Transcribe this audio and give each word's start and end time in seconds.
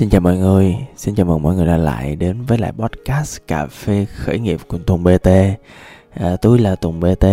Xin 0.00 0.10
chào 0.10 0.20
mọi 0.20 0.36
người, 0.36 0.76
xin 0.96 1.14
chào 1.14 1.26
mừng 1.26 1.42
mọi 1.42 1.54
người 1.54 1.66
đã 1.66 1.76
lại 1.76 2.16
đến 2.16 2.42
với 2.42 2.58
lại 2.58 2.72
podcast 2.72 3.40
Cà 3.46 3.66
phê 3.66 4.06
khởi 4.16 4.38
nghiệp 4.38 4.60
của 4.68 4.78
Tùng 4.78 5.04
BT 5.04 5.28
à, 6.10 6.36
Tôi 6.42 6.58
là 6.58 6.76
Tùng 6.76 7.00
BT, 7.00 7.24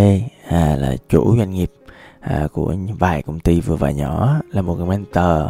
à, 0.47 0.75
là 0.75 0.95
chủ 1.09 1.37
doanh 1.37 1.51
nghiệp 1.51 1.71
à, 2.19 2.47
của 2.53 2.75
vài 2.99 3.23
công 3.23 3.39
ty 3.39 3.61
vừa 3.61 3.75
và 3.75 3.91
nhỏ 3.91 4.39
Là 4.51 4.61
một 4.61 4.75
người 4.75 4.85
mentor, 4.85 5.49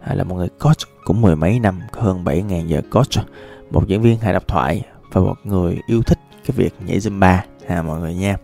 à, 0.00 0.14
là 0.14 0.24
một 0.24 0.34
người 0.34 0.48
coach 0.48 1.04
cũng 1.04 1.20
mười 1.20 1.36
mấy 1.36 1.58
năm, 1.58 1.80
hơn 1.92 2.24
7.000 2.24 2.66
giờ 2.66 2.80
coach 2.90 3.26
Một 3.70 3.86
diễn 3.86 4.02
viên 4.02 4.18
hài 4.18 4.32
độc 4.32 4.48
thoại 4.48 4.82
và 5.12 5.20
một 5.20 5.36
người 5.44 5.78
yêu 5.86 6.02
thích 6.02 6.18
cái 6.46 6.54
việc 6.56 6.74
nhảy 6.86 6.98
Zumba. 6.98 7.38
À, 7.66 7.82
mọi 7.82 8.00
người 8.00 8.14
nha 8.14 8.36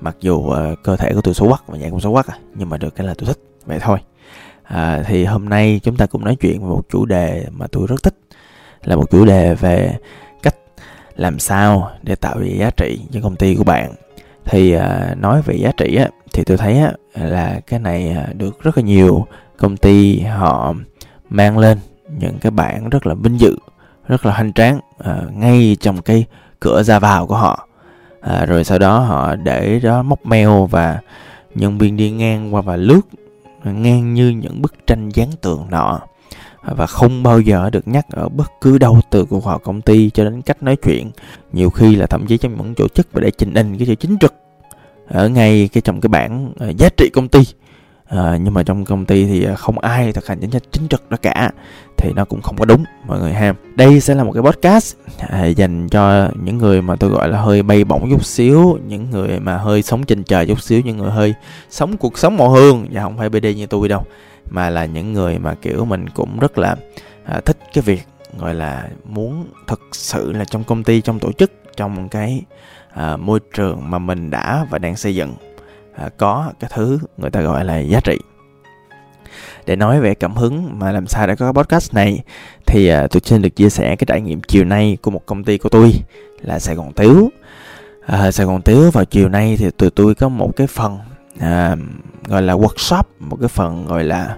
Mặc 0.00 0.16
dù 0.20 0.50
à, 0.50 0.74
cơ 0.84 0.96
thể 0.96 1.14
của 1.14 1.20
tôi 1.20 1.34
xấu 1.34 1.48
quắc 1.48 1.68
và 1.68 1.78
nhảy 1.78 1.90
cũng 1.90 2.00
xấu 2.00 2.12
quắc 2.12 2.26
à, 2.26 2.38
nhưng 2.54 2.68
mà 2.68 2.76
được 2.76 2.94
cái 2.94 3.06
là 3.06 3.14
tôi 3.18 3.26
thích, 3.26 3.38
vậy 3.66 3.78
thôi 3.80 3.98
à, 4.62 5.02
thì 5.06 5.24
hôm 5.24 5.48
nay 5.48 5.80
chúng 5.82 5.96
ta 5.96 6.06
cùng 6.06 6.24
nói 6.24 6.36
chuyện 6.40 6.60
về 6.60 6.68
một 6.68 6.82
chủ 6.90 7.04
đề 7.04 7.46
mà 7.50 7.66
tôi 7.72 7.86
rất 7.86 8.02
thích 8.02 8.14
là 8.84 8.96
một 8.96 9.10
chủ 9.10 9.24
đề 9.24 9.54
về 9.54 9.96
cách 10.42 10.56
làm 11.16 11.38
sao 11.38 11.90
để 12.02 12.14
tạo 12.14 12.38
ra 12.38 12.46
giá 12.46 12.70
trị 12.76 13.00
cho 13.12 13.20
công 13.22 13.36
ty 13.36 13.54
của 13.54 13.64
bạn. 13.64 13.92
Thì 14.44 14.72
à, 14.72 15.14
nói 15.18 15.42
về 15.42 15.54
giá 15.56 15.72
trị 15.76 15.96
á 15.96 16.08
thì 16.32 16.44
tôi 16.44 16.56
thấy 16.56 16.78
á 16.78 16.92
là 17.14 17.60
cái 17.66 17.80
này 17.80 18.08
à, 18.10 18.28
được 18.36 18.62
rất 18.62 18.76
là 18.76 18.82
nhiều 18.82 19.26
công 19.56 19.76
ty 19.76 20.20
họ 20.20 20.74
mang 21.28 21.58
lên 21.58 21.78
những 22.18 22.38
cái 22.38 22.50
bảng 22.50 22.90
rất 22.90 23.06
là 23.06 23.14
vinh 23.14 23.40
dự 23.40 23.56
rất 24.08 24.26
là 24.26 24.32
hoành 24.32 24.52
tráng 24.52 24.80
à, 24.98 25.22
ngay 25.32 25.76
trong 25.80 26.02
cái 26.02 26.24
cửa 26.60 26.82
ra 26.82 26.98
vào 26.98 27.26
của 27.26 27.36
họ. 27.36 27.68
À, 28.20 28.44
rồi 28.44 28.64
sau 28.64 28.78
đó 28.78 28.98
họ 28.98 29.36
để 29.36 29.80
đó 29.82 30.02
móc 30.02 30.26
mail 30.26 30.48
và 30.70 30.98
nhân 31.54 31.78
viên 31.78 31.96
đi 31.96 32.10
ngang 32.10 32.54
qua 32.54 32.62
và 32.62 32.76
lướt 32.76 33.00
ngang 33.64 34.14
như 34.14 34.28
những 34.28 34.62
bức 34.62 34.86
tranh 34.86 35.08
dán 35.08 35.28
tường 35.40 35.66
nọ, 35.70 36.00
và 36.62 36.86
không 36.86 37.22
bao 37.22 37.40
giờ 37.40 37.70
được 37.70 37.88
nhắc 37.88 38.06
ở 38.10 38.28
bất 38.28 38.52
cứ 38.60 38.78
đâu, 38.78 39.00
từ 39.10 39.24
cuộc 39.24 39.44
họp 39.44 39.62
công 39.62 39.80
ty 39.80 40.10
cho 40.10 40.24
đến 40.24 40.42
cách 40.42 40.62
nói 40.62 40.76
chuyện, 40.76 41.10
nhiều 41.52 41.70
khi 41.70 41.96
là 41.96 42.06
thậm 42.06 42.26
chí 42.26 42.38
trong 42.38 42.56
những 42.56 42.74
chỗ 42.74 42.88
chức 42.88 43.08
và 43.12 43.20
để 43.20 43.30
trình 43.30 43.54
in 43.54 43.78
cái 43.78 43.86
chữ 43.86 43.94
chính 43.94 44.16
trực. 44.20 44.34
Ở 45.08 45.28
ngay 45.28 45.68
cái 45.72 45.80
trong 45.80 46.00
cái 46.00 46.08
bảng 46.08 46.52
ờ, 46.58 46.72
giá 46.78 46.88
trị 46.96 47.10
công 47.12 47.28
ty 47.28 47.40
à, 48.12 48.38
nhưng 48.40 48.54
mà 48.54 48.62
trong 48.62 48.84
công 48.84 49.04
ty 49.04 49.26
thì 49.26 49.44
ờ, 49.44 49.56
không 49.56 49.78
ai 49.78 50.12
thực 50.12 50.26
hành 50.26 50.38
chính 50.40 50.50
sách 50.50 50.62
chính 50.70 50.88
trực 50.88 51.10
đó 51.10 51.16
cả 51.22 51.50
thì 51.96 52.12
nó 52.16 52.24
cũng 52.24 52.42
không 52.42 52.56
có 52.56 52.64
đúng 52.64 52.84
mọi 53.06 53.20
người 53.20 53.32
ha. 53.32 53.54
Đây 53.74 54.00
sẽ 54.00 54.14
là 54.14 54.24
một 54.24 54.32
cái 54.32 54.42
podcast 54.42 54.96
à, 55.18 55.46
dành 55.46 55.88
cho 55.88 56.28
những 56.44 56.58
người 56.58 56.82
mà 56.82 56.96
tôi 56.96 57.10
gọi 57.10 57.28
là 57.28 57.40
hơi 57.40 57.62
bay 57.62 57.84
bổng 57.84 58.10
chút 58.10 58.24
xíu 58.24 58.78
những 58.86 59.10
người 59.10 59.40
mà 59.40 59.56
hơi 59.56 59.82
sống 59.82 60.04
trên 60.04 60.24
trời 60.24 60.46
chút 60.46 60.62
xíu 60.62 60.80
những 60.80 60.96
người 60.96 61.10
hơi 61.10 61.34
sống 61.70 61.96
cuộc 61.96 62.18
sống 62.18 62.36
màu 62.36 62.50
hương 62.50 62.86
và 62.90 63.02
không 63.02 63.18
phải 63.18 63.28
bd 63.28 63.46
như 63.56 63.66
tôi 63.66 63.88
đâu 63.88 64.04
mà 64.50 64.70
là 64.70 64.84
những 64.84 65.12
người 65.12 65.38
mà 65.38 65.54
kiểu 65.54 65.84
mình 65.84 66.08
cũng 66.08 66.38
rất 66.38 66.58
là 66.58 66.76
à, 67.24 67.40
thích 67.44 67.58
cái 67.72 67.82
việc 67.82 68.02
gọi 68.38 68.54
là 68.54 68.88
muốn 69.04 69.46
thực 69.66 69.80
sự 69.92 70.32
là 70.32 70.44
trong 70.44 70.64
công 70.64 70.84
ty 70.84 71.00
trong 71.00 71.18
tổ 71.18 71.32
chức 71.32 71.52
trong 71.76 72.08
cái 72.08 72.42
à, 72.94 73.16
môi 73.16 73.40
trường 73.54 73.90
mà 73.90 73.98
mình 73.98 74.30
đã 74.30 74.66
và 74.70 74.78
đang 74.78 74.96
xây 74.96 75.14
dựng 75.14 75.34
à, 75.94 76.08
có 76.18 76.52
cái 76.60 76.70
thứ 76.74 76.98
người 77.16 77.30
ta 77.30 77.40
gọi 77.40 77.64
là 77.64 77.78
giá 77.78 78.00
trị. 78.00 78.18
Để 79.66 79.76
nói 79.76 80.00
về 80.00 80.14
cảm 80.14 80.34
hứng 80.34 80.78
mà 80.78 80.92
làm 80.92 81.06
sao 81.06 81.26
để 81.26 81.36
có 81.36 81.52
cái 81.52 81.62
podcast 81.62 81.94
này 81.94 82.22
thì 82.66 82.88
à, 82.88 83.06
tôi 83.06 83.20
xin 83.24 83.42
được 83.42 83.56
chia 83.56 83.70
sẻ 83.70 83.96
cái 83.96 84.06
trải 84.06 84.20
nghiệm 84.20 84.40
chiều 84.42 84.64
nay 84.64 84.96
của 85.02 85.10
một 85.10 85.26
công 85.26 85.44
ty 85.44 85.58
của 85.58 85.68
tôi 85.68 85.92
là 86.40 86.58
Sài 86.58 86.74
Gòn 86.74 86.92
Tiếu. 86.92 87.30
À, 88.06 88.30
Sài 88.32 88.46
Gòn 88.46 88.62
Tiếu 88.62 88.90
vào 88.90 89.04
chiều 89.04 89.28
nay 89.28 89.56
thì 89.58 89.70
tụi 89.70 89.90
tôi 89.90 90.14
có 90.14 90.28
một 90.28 90.56
cái 90.56 90.66
phần 90.66 90.98
à, 91.38 91.76
gọi 92.26 92.42
là 92.42 92.54
workshop 92.54 93.02
một 93.18 93.36
cái 93.40 93.48
phần 93.48 93.86
gọi 93.86 94.04
là 94.04 94.36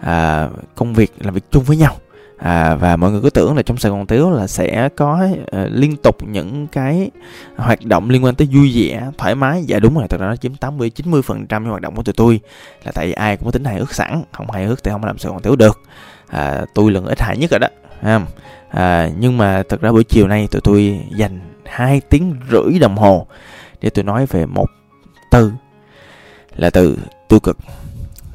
à, 0.00 0.48
công 0.74 0.94
việc 0.94 1.12
làm 1.20 1.34
việc 1.34 1.44
chung 1.50 1.64
với 1.64 1.76
nhau 1.76 1.96
à, 2.38 2.74
và 2.74 2.96
mọi 2.96 3.10
người 3.10 3.20
cứ 3.22 3.30
tưởng 3.30 3.56
là 3.56 3.62
trong 3.62 3.76
Sài 3.76 3.90
Gòn 3.90 4.06
Tiếu 4.06 4.30
là 4.30 4.46
sẽ 4.46 4.88
có 4.96 5.28
uh, 5.32 5.46
liên 5.70 5.96
tục 5.96 6.16
những 6.22 6.66
cái 6.66 7.10
hoạt 7.56 7.84
động 7.84 8.10
liên 8.10 8.24
quan 8.24 8.34
tới 8.34 8.48
vui 8.52 8.72
vẻ 8.74 9.10
thoải 9.18 9.34
mái. 9.34 9.64
Dạ 9.64 9.78
đúng 9.78 9.94
rồi 9.94 10.08
thật 10.08 10.20
ra 10.20 10.26
nó 10.26 10.36
chiếm 10.36 10.54
80 10.54 10.90
90 10.90 11.22
phần 11.22 11.46
trăm 11.46 11.64
hoạt 11.64 11.82
động 11.82 11.96
của 11.96 12.02
tụi 12.02 12.12
tôi. 12.12 12.40
Là 12.84 12.92
tại 12.92 13.06
vì 13.06 13.12
ai 13.12 13.36
cũng 13.36 13.44
có 13.44 13.50
tính 13.50 13.64
hài 13.64 13.78
hước 13.78 13.94
sẵn 13.94 14.22
không 14.32 14.50
hài 14.50 14.64
hước 14.64 14.84
thì 14.84 14.90
không 14.90 15.04
làm 15.04 15.18
Sài 15.18 15.32
Gòn 15.32 15.42
Tiếu 15.42 15.56
được. 15.56 15.80
À, 16.26 16.64
tôi 16.74 16.90
là 16.90 17.00
người 17.00 17.10
ít 17.10 17.20
hài 17.20 17.36
nhất 17.36 17.50
rồi 17.50 17.60
đó 17.60 17.68
à, 18.68 19.10
nhưng 19.18 19.38
mà 19.38 19.62
thật 19.68 19.80
ra 19.80 19.92
buổi 19.92 20.04
chiều 20.04 20.28
nay 20.28 20.48
tụi 20.50 20.60
tôi 20.60 21.00
dành 21.16 21.40
hai 21.64 22.00
tiếng 22.00 22.34
rưỡi 22.50 22.78
đồng 22.78 22.96
hồ 22.96 23.26
để 23.80 23.90
tôi 23.90 24.04
nói 24.04 24.26
về 24.26 24.46
một 24.46 24.66
từ 25.30 25.52
là 26.56 26.70
từ 26.70 26.98
tiêu 27.28 27.40
cực. 27.40 27.58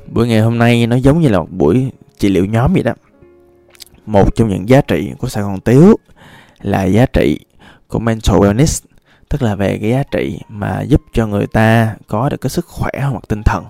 Buổi 0.08 0.28
ngày 0.28 0.42
hôm 0.42 0.58
nay 0.58 0.88
nó 0.88 0.96
giống 0.96 1.22
như 1.22 1.30
là 1.30 1.40
một 1.40 1.48
buổi 1.52 1.92
trị 2.18 2.30
liệu 2.30 2.46
nhóm 2.46 2.74
vậy 2.74 2.84
đó 2.84 2.94
một 4.06 4.36
trong 4.36 4.50
những 4.50 4.70
giá 4.70 4.82
trị 4.82 5.14
của 5.18 5.28
Sài 5.28 5.44
Gòn 5.44 5.60
Tiếu 5.60 5.96
là 6.62 6.84
giá 6.84 7.06
trị 7.06 7.40
của 7.88 8.00
mental 8.00 8.38
wellness 8.38 8.86
tức 9.30 9.42
là 9.42 9.56
về 9.56 9.78
cái 9.82 9.90
giá 9.90 10.04
trị 10.12 10.40
mà 10.50 10.82
giúp 10.82 11.02
cho 11.14 11.28
người 11.28 11.48
ta 11.48 11.96
có 12.08 12.30
được 12.30 12.42
cái 12.42 12.50
sức 12.50 12.66
khỏe 12.66 12.92
hoặc 13.02 13.24
tinh 13.28 13.44
thần 13.44 13.66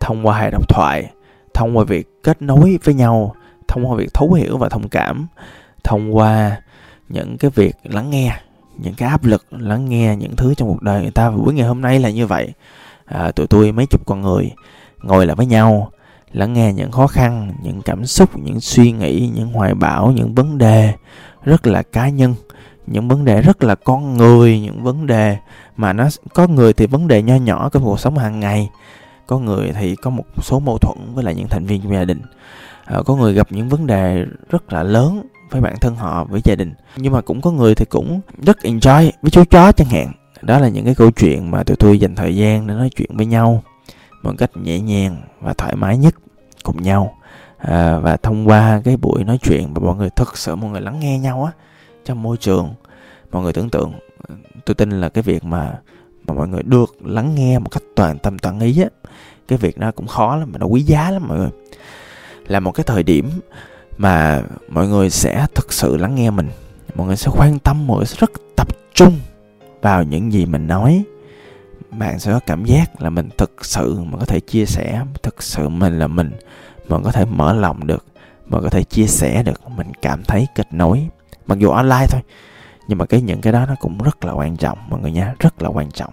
thông 0.00 0.26
qua 0.26 0.38
hệ 0.38 0.50
độc 0.50 0.68
thoại 0.68 1.10
thông 1.54 1.76
qua 1.76 1.84
việc 1.84 2.22
kết 2.22 2.42
nối 2.42 2.78
với 2.84 2.94
nhau 2.94 3.34
thông 3.68 3.90
qua 3.90 3.96
việc 3.96 4.14
thấu 4.14 4.32
hiểu 4.32 4.58
và 4.58 4.68
thông 4.68 4.88
cảm 4.88 5.26
thông 5.84 6.16
qua 6.16 6.56
những 7.08 7.38
cái 7.38 7.50
việc 7.54 7.76
lắng 7.84 8.10
nghe 8.10 8.40
những 8.82 8.94
cái 8.94 9.08
áp 9.08 9.24
lực 9.24 9.46
lắng 9.50 9.88
nghe 9.88 10.16
những 10.16 10.36
thứ 10.36 10.54
trong 10.54 10.68
cuộc 10.68 10.82
đời 10.82 11.02
người 11.02 11.10
ta. 11.10 11.30
Và 11.30 11.36
buổi 11.36 11.54
ngày 11.54 11.66
hôm 11.66 11.80
nay 11.80 11.98
là 11.98 12.10
như 12.10 12.26
vậy. 12.26 12.52
À, 13.04 13.30
tụi 13.30 13.46
tôi 13.46 13.72
mấy 13.72 13.86
chục 13.86 14.06
con 14.06 14.20
người 14.20 14.50
ngồi 15.02 15.26
lại 15.26 15.36
với 15.36 15.46
nhau 15.46 15.90
lắng 16.32 16.52
nghe 16.52 16.72
những 16.72 16.90
khó 16.90 17.06
khăn 17.06 17.52
những 17.62 17.82
cảm 17.82 18.06
xúc 18.06 18.38
những 18.38 18.60
suy 18.60 18.92
nghĩ 18.92 19.30
những 19.34 19.52
hoài 19.52 19.74
bão 19.74 20.12
những 20.12 20.34
vấn 20.34 20.58
đề 20.58 20.92
rất 21.44 21.66
là 21.66 21.82
cá 21.82 22.08
nhân 22.08 22.34
những 22.86 23.08
vấn 23.08 23.24
đề 23.24 23.42
rất 23.42 23.62
là 23.62 23.74
con 23.74 24.16
người 24.16 24.60
những 24.60 24.82
vấn 24.82 25.06
đề 25.06 25.36
mà 25.76 25.92
nó 25.92 26.08
có 26.34 26.46
người 26.46 26.72
thì 26.72 26.86
vấn 26.86 27.08
đề 27.08 27.22
nho 27.22 27.36
nhỏ 27.36 27.68
trong 27.72 27.84
cuộc 27.84 28.00
sống 28.00 28.18
hàng 28.18 28.40
ngày 28.40 28.68
có 29.30 29.38
người 29.38 29.72
thì 29.72 29.96
có 29.96 30.10
một 30.10 30.24
số 30.42 30.60
mâu 30.60 30.78
thuẫn 30.78 30.98
với 31.14 31.24
lại 31.24 31.34
những 31.34 31.48
thành 31.48 31.66
viên 31.66 31.82
trong 31.82 31.92
gia 31.92 32.04
đình. 32.04 32.20
À, 32.84 32.98
có 33.06 33.16
người 33.16 33.32
gặp 33.32 33.46
những 33.50 33.68
vấn 33.68 33.86
đề 33.86 34.24
rất 34.50 34.72
là 34.72 34.82
lớn 34.82 35.22
với 35.50 35.60
bản 35.60 35.74
thân 35.80 35.96
họ 35.96 36.24
với 36.24 36.40
gia 36.44 36.54
đình. 36.54 36.74
Nhưng 36.96 37.12
mà 37.12 37.20
cũng 37.20 37.40
có 37.40 37.50
người 37.50 37.74
thì 37.74 37.84
cũng 37.84 38.20
rất 38.42 38.58
enjoy 38.62 39.10
với 39.22 39.30
chú 39.30 39.44
chó 39.50 39.72
chẳng 39.72 39.88
hạn. 39.88 40.12
Đó 40.42 40.58
là 40.58 40.68
những 40.68 40.84
cái 40.84 40.94
câu 40.94 41.10
chuyện 41.10 41.50
mà 41.50 41.62
tụi 41.62 41.76
tôi 41.76 41.98
dành 41.98 42.14
thời 42.14 42.36
gian 42.36 42.66
để 42.66 42.74
nói 42.74 42.90
chuyện 42.96 43.10
với 43.16 43.26
nhau 43.26 43.62
một 44.22 44.32
cách 44.38 44.50
nhẹ 44.56 44.80
nhàng 44.80 45.22
và 45.40 45.52
thoải 45.52 45.76
mái 45.76 45.98
nhất 45.98 46.14
cùng 46.62 46.82
nhau. 46.82 47.16
À, 47.58 47.98
và 47.98 48.16
thông 48.16 48.48
qua 48.48 48.80
cái 48.84 48.96
buổi 48.96 49.24
nói 49.24 49.38
chuyện 49.42 49.74
và 49.74 49.80
mọi 49.80 49.96
người 49.96 50.10
thực 50.16 50.38
sự 50.38 50.56
mọi 50.56 50.70
người 50.70 50.80
lắng 50.80 51.00
nghe 51.00 51.18
nhau 51.18 51.44
á 51.44 51.52
trong 52.04 52.22
môi 52.22 52.36
trường 52.36 52.74
mọi 53.32 53.42
người 53.42 53.52
tưởng 53.52 53.70
tượng 53.70 53.92
tôi 54.64 54.74
tin 54.74 54.90
là 54.90 55.08
cái 55.08 55.22
việc 55.22 55.44
mà 55.44 55.78
mà 56.26 56.34
mọi 56.34 56.48
người 56.48 56.62
được 56.62 56.96
lắng 57.04 57.34
nghe 57.34 57.58
một 57.58 57.68
cách 57.70 57.82
toàn 57.96 58.18
tâm 58.18 58.38
toàn 58.38 58.60
ý 58.60 58.82
á 58.82 58.88
cái 59.50 59.58
việc 59.58 59.78
đó 59.78 59.90
cũng 59.96 60.06
khó 60.06 60.36
lắm 60.36 60.48
mà 60.52 60.58
nó 60.58 60.66
quý 60.66 60.82
giá 60.82 61.10
lắm 61.10 61.28
mọi 61.28 61.38
người. 61.38 61.50
Là 62.46 62.60
một 62.60 62.72
cái 62.72 62.84
thời 62.84 63.02
điểm 63.02 63.30
mà 63.98 64.42
mọi 64.68 64.88
người 64.88 65.10
sẽ 65.10 65.46
thực 65.54 65.72
sự 65.72 65.96
lắng 65.96 66.14
nghe 66.14 66.30
mình 66.30 66.48
mọi 66.94 67.06
người 67.06 67.16
sẽ 67.16 67.30
quan 67.36 67.58
tâm 67.58 67.86
mọi 67.86 67.96
người 67.96 68.06
sẽ 68.06 68.16
rất 68.20 68.30
tập 68.56 68.68
trung 68.94 69.18
vào 69.82 70.02
những 70.02 70.32
gì 70.32 70.46
mình 70.46 70.66
nói 70.66 71.02
bạn 71.90 72.18
sẽ 72.18 72.32
có 72.32 72.40
cảm 72.46 72.64
giác 72.64 73.02
là 73.02 73.10
mình 73.10 73.28
thực 73.38 73.64
sự 73.64 74.00
mà 74.04 74.18
có 74.18 74.24
thể 74.24 74.40
chia 74.40 74.66
sẻ 74.66 75.04
thực 75.22 75.42
sự 75.42 75.68
mình 75.68 75.98
là 75.98 76.06
mình 76.06 76.30
mình 76.88 77.02
có 77.02 77.12
thể 77.12 77.24
mở 77.24 77.52
lòng 77.52 77.86
được 77.86 78.06
mình 78.46 78.62
có 78.62 78.68
thể 78.68 78.82
chia 78.82 79.06
sẻ 79.06 79.42
được 79.42 79.70
mình 79.70 79.92
cảm 80.02 80.24
thấy 80.24 80.46
kết 80.54 80.72
nối. 80.72 81.08
Mặc 81.46 81.58
dù 81.58 81.70
online 81.70 82.06
thôi 82.10 82.20
nhưng 82.88 82.98
mà 82.98 83.06
cái 83.06 83.20
những 83.20 83.40
cái 83.40 83.52
đó 83.52 83.66
nó 83.66 83.74
cũng 83.80 83.98
rất 83.98 84.24
là 84.24 84.32
quan 84.32 84.56
trọng 84.56 84.78
mọi 84.88 85.00
người 85.00 85.12
nha 85.12 85.34
rất 85.38 85.62
là 85.62 85.68
quan 85.68 85.90
trọng. 85.90 86.12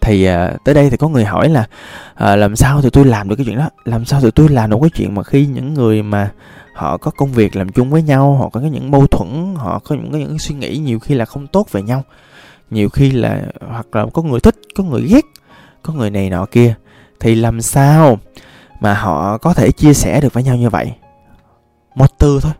Thì 0.00 0.24
à, 0.24 0.52
tới 0.64 0.74
đây 0.74 0.90
thì 0.90 0.96
có 0.96 1.08
người 1.08 1.24
hỏi 1.24 1.48
là 1.48 1.66
à, 2.14 2.36
làm 2.36 2.56
sao 2.56 2.82
thì 2.82 2.90
tôi 2.90 3.04
làm 3.04 3.28
được 3.28 3.36
cái 3.36 3.46
chuyện 3.46 3.58
đó? 3.58 3.70
Làm 3.84 4.04
sao 4.04 4.20
thì 4.20 4.30
tôi 4.30 4.48
làm 4.48 4.70
được 4.70 4.76
cái 4.80 4.90
chuyện 4.90 5.14
mà 5.14 5.22
khi 5.22 5.46
những 5.46 5.74
người 5.74 6.02
mà 6.02 6.30
họ 6.74 6.96
có 6.96 7.10
công 7.10 7.32
việc 7.32 7.56
làm 7.56 7.68
chung 7.68 7.90
với 7.90 8.02
nhau 8.02 8.34
họ 8.34 8.48
có 8.48 8.60
những 8.60 8.90
mâu 8.90 9.06
thuẫn 9.06 9.54
họ 9.56 9.78
có 9.84 9.96
những 9.96 10.12
cái 10.12 10.20
những 10.20 10.38
suy 10.38 10.54
nghĩ 10.54 10.76
nhiều 10.78 10.98
khi 10.98 11.14
là 11.14 11.24
không 11.24 11.46
tốt 11.46 11.72
về 11.72 11.82
nhau? 11.82 12.02
Nhiều 12.70 12.88
khi 12.88 13.10
là 13.10 13.42
hoặc 13.68 13.96
là 13.96 14.06
có 14.12 14.22
người 14.22 14.40
thích 14.40 14.56
có 14.74 14.84
người 14.84 15.02
ghét 15.02 15.24
có 15.82 15.92
người 15.92 16.10
này 16.10 16.30
nọ 16.30 16.46
kia 16.46 16.74
thì 17.20 17.34
làm 17.34 17.60
sao 17.60 18.18
mà 18.80 18.94
họ 18.94 19.38
có 19.38 19.54
thể 19.54 19.72
chia 19.72 19.94
sẻ 19.94 20.20
được 20.20 20.32
với 20.32 20.42
nhau 20.42 20.56
như 20.56 20.70
vậy? 20.70 20.92
Một 21.94 22.18
từ 22.18 22.40
thôi. 22.42 22.52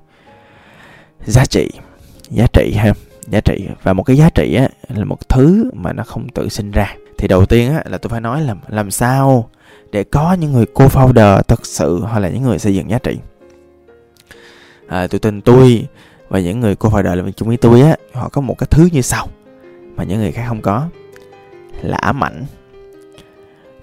Giá 1.24 1.44
trị 1.44 1.70
giá 2.30 2.46
trị 2.52 2.74
ha 2.76 2.92
giá 3.26 3.40
trị. 3.40 3.68
Và 3.82 3.92
một 3.92 4.02
cái 4.02 4.16
giá 4.16 4.30
trị 4.30 4.54
á 4.54 4.68
là 4.88 5.04
một 5.04 5.28
thứ 5.28 5.70
mà 5.74 5.92
nó 5.92 6.02
không 6.02 6.28
tự 6.28 6.48
sinh 6.48 6.70
ra. 6.70 6.94
Thì 7.18 7.28
đầu 7.28 7.46
tiên 7.46 7.72
á 7.72 7.82
là 7.86 7.98
tôi 7.98 8.10
phải 8.10 8.20
nói 8.20 8.42
là 8.42 8.54
làm 8.68 8.90
sao 8.90 9.50
để 9.92 10.04
có 10.04 10.32
những 10.32 10.52
người 10.52 10.66
co-founder 10.74 11.42
thật 11.42 11.66
sự 11.66 12.00
hoặc 12.00 12.18
là 12.18 12.28
những 12.28 12.42
người 12.42 12.58
xây 12.58 12.74
dựng 12.74 12.90
giá 12.90 12.98
trị. 12.98 13.18
À, 14.88 15.06
tôi 15.06 15.18
tin 15.18 15.40
tôi 15.40 15.86
và 16.28 16.40
những 16.40 16.60
người 16.60 16.74
co-founder 16.74 17.14
làm 17.14 17.26
việc 17.26 17.36
chung 17.36 17.48
với 17.48 17.56
tôi 17.56 17.80
á 17.80 17.96
họ 18.14 18.28
có 18.28 18.40
một 18.40 18.58
cái 18.58 18.66
thứ 18.70 18.88
như 18.92 19.02
sau 19.02 19.28
mà 19.98 20.04
những 20.04 20.18
người 20.18 20.32
khác 20.32 20.44
không 20.48 20.62
có, 20.62 20.88
là 21.82 21.96
ám 21.96 22.24
ảnh. 22.24 22.44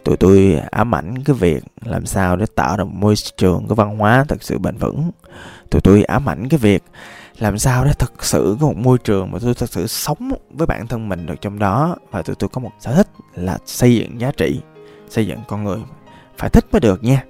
Tụi 0.03 0.17
tôi 0.17 0.61
ám 0.71 0.95
ảnh 0.95 1.23
cái 1.23 1.35
việc 1.35 1.63
làm 1.85 2.05
sao 2.05 2.35
để 2.35 2.45
tạo 2.55 2.77
ra 2.77 2.83
một 2.83 2.93
môi 2.93 3.15
trường, 3.37 3.67
cái 3.67 3.75
văn 3.75 3.97
hóa 3.97 4.25
thật 4.27 4.43
sự 4.43 4.57
bền 4.57 4.77
vững. 4.77 5.11
Tụi 5.69 5.81
tôi 5.81 6.03
ám 6.03 6.29
ảnh 6.29 6.49
cái 6.49 6.57
việc 6.57 6.83
làm 7.39 7.57
sao 7.59 7.85
để 7.85 7.91
thực 7.99 8.25
sự 8.25 8.57
có 8.59 8.67
một 8.67 8.77
môi 8.77 8.97
trường 8.97 9.31
mà 9.31 9.39
tôi 9.41 9.53
thực 9.53 9.69
sự 9.69 9.87
sống 9.87 10.31
với 10.49 10.67
bản 10.67 10.87
thân 10.87 11.09
mình 11.09 11.25
được 11.25 11.41
trong 11.41 11.59
đó, 11.59 11.95
và 12.11 12.21
tụi 12.21 12.35
tôi 12.35 12.49
có 12.49 12.61
một 12.61 12.71
sở 12.79 12.95
thích 12.95 13.07
là 13.35 13.57
xây 13.65 13.95
dựng 13.95 14.21
giá 14.21 14.31
trị, 14.37 14.61
xây 15.09 15.27
dựng 15.27 15.39
con 15.47 15.63
người. 15.63 15.79
Phải 16.37 16.49
thích 16.49 16.65
mới 16.71 16.79
được 16.79 17.03
nha, 17.03 17.23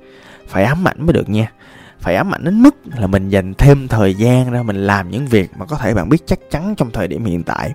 phải 0.48 0.64
ám 0.64 0.88
ảnh 0.88 1.06
mới 1.06 1.14
được 1.14 1.30
nha. 1.30 1.52
Phải 2.00 2.16
ám 2.16 2.34
ảnh 2.34 2.44
đến 2.44 2.62
mức 2.62 2.76
là 2.98 3.08
mình 3.08 3.30
dành 3.30 3.54
thêm 3.54 3.88
thời 3.88 4.16
gian 4.16 4.52
ra 4.52 4.64
mình 4.64 4.88
làm 4.88 5.12
những 5.12 5.26
việc 5.26 5.52
mà 5.58 5.66
có 5.66 5.78
thể 5.78 5.94
bạn 5.94 6.10
biết 6.10 6.28
chắc 6.28 6.40
chắn 6.52 6.76
trong 6.78 6.92
thời 6.92 7.08
điểm 7.08 7.26
hiện 7.26 7.44
tại 7.44 7.74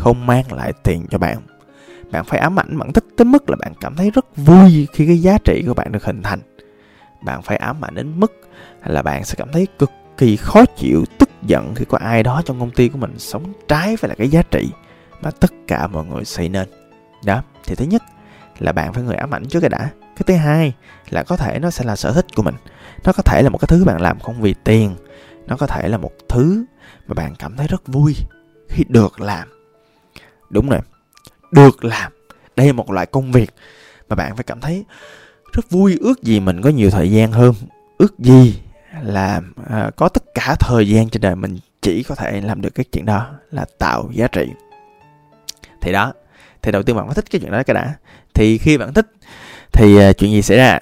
không 0.00 0.26
mang 0.26 0.52
lại 0.52 0.72
tiền 0.82 1.06
cho 1.10 1.18
bạn. 1.18 1.38
Bạn 2.10 2.24
phải 2.24 2.38
ám 2.40 2.58
ảnh 2.58 2.78
bạn 2.78 2.92
thích 2.92 3.04
tới 3.16 3.24
mức 3.24 3.50
là 3.50 3.56
bạn 3.60 3.72
cảm 3.80 3.96
thấy 3.96 4.10
rất 4.10 4.36
vui 4.36 4.88
khi 4.92 5.06
cái 5.06 5.18
giá 5.18 5.38
trị 5.44 5.62
của 5.66 5.74
bạn 5.74 5.92
được 5.92 6.04
hình 6.04 6.22
thành. 6.22 6.40
Bạn 7.22 7.42
phải 7.42 7.56
ám 7.56 7.84
ảnh 7.84 7.94
đến 7.94 8.20
mức 8.20 8.40
là 8.84 9.02
bạn 9.02 9.24
sẽ 9.24 9.34
cảm 9.38 9.52
thấy 9.52 9.66
cực 9.78 9.90
kỳ 10.16 10.36
khó 10.36 10.64
chịu, 10.76 11.04
tức 11.18 11.28
giận 11.42 11.74
khi 11.74 11.84
có 11.84 11.98
ai 11.98 12.22
đó 12.22 12.42
trong 12.44 12.60
công 12.60 12.70
ty 12.70 12.88
của 12.88 12.98
mình 12.98 13.18
sống 13.18 13.52
trái 13.68 13.96
với 13.96 14.08
là 14.08 14.14
cái 14.14 14.28
giá 14.28 14.42
trị 14.42 14.70
mà 15.22 15.30
tất 15.30 15.50
cả 15.66 15.86
mọi 15.86 16.04
người 16.04 16.24
xây 16.24 16.48
nên. 16.48 16.68
Đó, 17.24 17.42
thì 17.64 17.74
thứ 17.74 17.84
nhất 17.84 18.02
là 18.58 18.72
bạn 18.72 18.92
phải 18.92 19.02
người 19.02 19.16
ám 19.16 19.34
ảnh 19.34 19.44
trước 19.44 19.60
cái 19.60 19.70
đã. 19.70 19.90
Cái 20.00 20.24
thứ 20.26 20.34
hai 20.34 20.74
là 21.10 21.22
có 21.22 21.36
thể 21.36 21.58
nó 21.58 21.70
sẽ 21.70 21.84
là 21.84 21.96
sở 21.96 22.12
thích 22.12 22.26
của 22.36 22.42
mình. 22.42 22.54
Nó 23.04 23.12
có 23.12 23.22
thể 23.22 23.42
là 23.42 23.50
một 23.50 23.58
cái 23.58 23.66
thứ 23.68 23.84
bạn 23.84 24.00
làm 24.00 24.20
không 24.20 24.40
vì 24.40 24.54
tiền. 24.64 24.96
Nó 25.46 25.56
có 25.56 25.66
thể 25.66 25.88
là 25.88 25.98
một 25.98 26.12
thứ 26.28 26.64
mà 27.06 27.14
bạn 27.14 27.34
cảm 27.38 27.56
thấy 27.56 27.66
rất 27.66 27.86
vui 27.86 28.14
khi 28.68 28.84
được 28.88 29.20
làm 29.20 29.48
đúng 30.50 30.68
rồi. 30.68 30.80
Được 31.52 31.84
làm. 31.84 32.12
Đây 32.56 32.66
là 32.66 32.72
một 32.72 32.90
loại 32.90 33.06
công 33.06 33.32
việc 33.32 33.50
mà 34.08 34.16
bạn 34.16 34.36
phải 34.36 34.44
cảm 34.44 34.60
thấy 34.60 34.84
rất 35.52 35.70
vui 35.70 35.98
ước 36.00 36.22
gì 36.22 36.40
mình 36.40 36.62
có 36.62 36.70
nhiều 36.70 36.90
thời 36.90 37.10
gian 37.10 37.32
hơn. 37.32 37.54
Ước 37.98 38.18
gì 38.18 38.60
là 39.02 39.40
à, 39.68 39.90
có 39.96 40.08
tất 40.08 40.22
cả 40.34 40.56
thời 40.60 40.88
gian 40.88 41.08
trên 41.08 41.20
đời 41.20 41.36
mình 41.36 41.58
chỉ 41.82 42.02
có 42.02 42.14
thể 42.14 42.40
làm 42.40 42.60
được 42.60 42.74
cái 42.74 42.84
chuyện 42.92 43.06
đó 43.06 43.30
là 43.50 43.64
tạo 43.78 44.10
giá 44.12 44.26
trị. 44.26 44.46
Thì 45.80 45.92
đó 45.92 46.12
thì 46.62 46.72
đầu 46.72 46.82
tiên 46.82 46.96
bạn 46.96 47.06
phải 47.06 47.14
thích 47.14 47.30
cái 47.30 47.40
chuyện 47.40 47.52
đó 47.52 47.62
cái 47.62 47.74
đã. 47.74 47.94
Thì 48.34 48.58
khi 48.58 48.78
bạn 48.78 48.94
thích 48.94 49.06
thì 49.72 50.08
uh, 50.10 50.16
chuyện 50.18 50.30
gì 50.30 50.42
xảy 50.42 50.58
ra? 50.58 50.80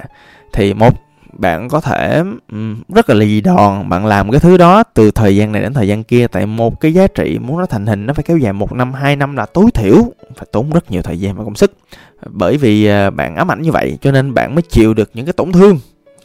Thì 0.53 0.75
một 0.75 1.08
bạn 1.33 1.69
có 1.69 1.81
thể 1.81 2.23
ừ, 2.53 2.75
rất 2.95 3.11
là 3.11 3.15
lì 3.15 3.41
đòn 3.41 3.89
bạn 3.89 4.07
làm 4.07 4.31
cái 4.31 4.41
thứ 4.41 4.57
đó 4.57 4.83
từ 4.95 5.11
thời 5.11 5.37
gian 5.37 5.53
này 5.53 5.63
đến 5.63 5.75
thời 5.75 5.89
gian 5.89 6.05
kia. 6.05 6.27
Tại 6.27 6.47
một 6.47 6.81
cái 6.81 6.95
giá 6.95 7.07
trị 7.07 7.39
muốn 7.39 7.59
nó 7.59 7.67
thành 7.67 7.87
hình 7.87 8.07
nó 8.07 8.15
phải 8.15 8.23
kéo 8.23 8.37
dài 8.37 8.53
một 8.53 8.73
năm 8.73 8.93
hai 8.93 9.17
năm 9.17 9.37
là 9.37 9.47
tối 9.47 9.71
thiểu 9.75 9.95
phải 10.37 10.47
tốn 10.53 10.71
rất 10.71 10.91
nhiều 10.91 11.03
thời 11.03 11.21
gian 11.21 11.37
và 11.37 11.45
công 11.45 11.55
sức. 11.55 11.73
Bởi 12.27 12.57
vì 12.57 12.87
à, 12.87 13.11
bạn 13.11 13.37
ám 13.37 13.51
ảnh 13.51 13.63
như 13.63 13.73
vậy 13.73 13.99
cho 14.01 14.13
nên 14.13 14.35
bạn 14.35 14.55
mới 14.55 14.63
chịu 14.63 14.95
được 14.95 15.11
những 15.15 15.27
cái 15.27 15.33
tổn 15.33 15.53
thương. 15.53 15.79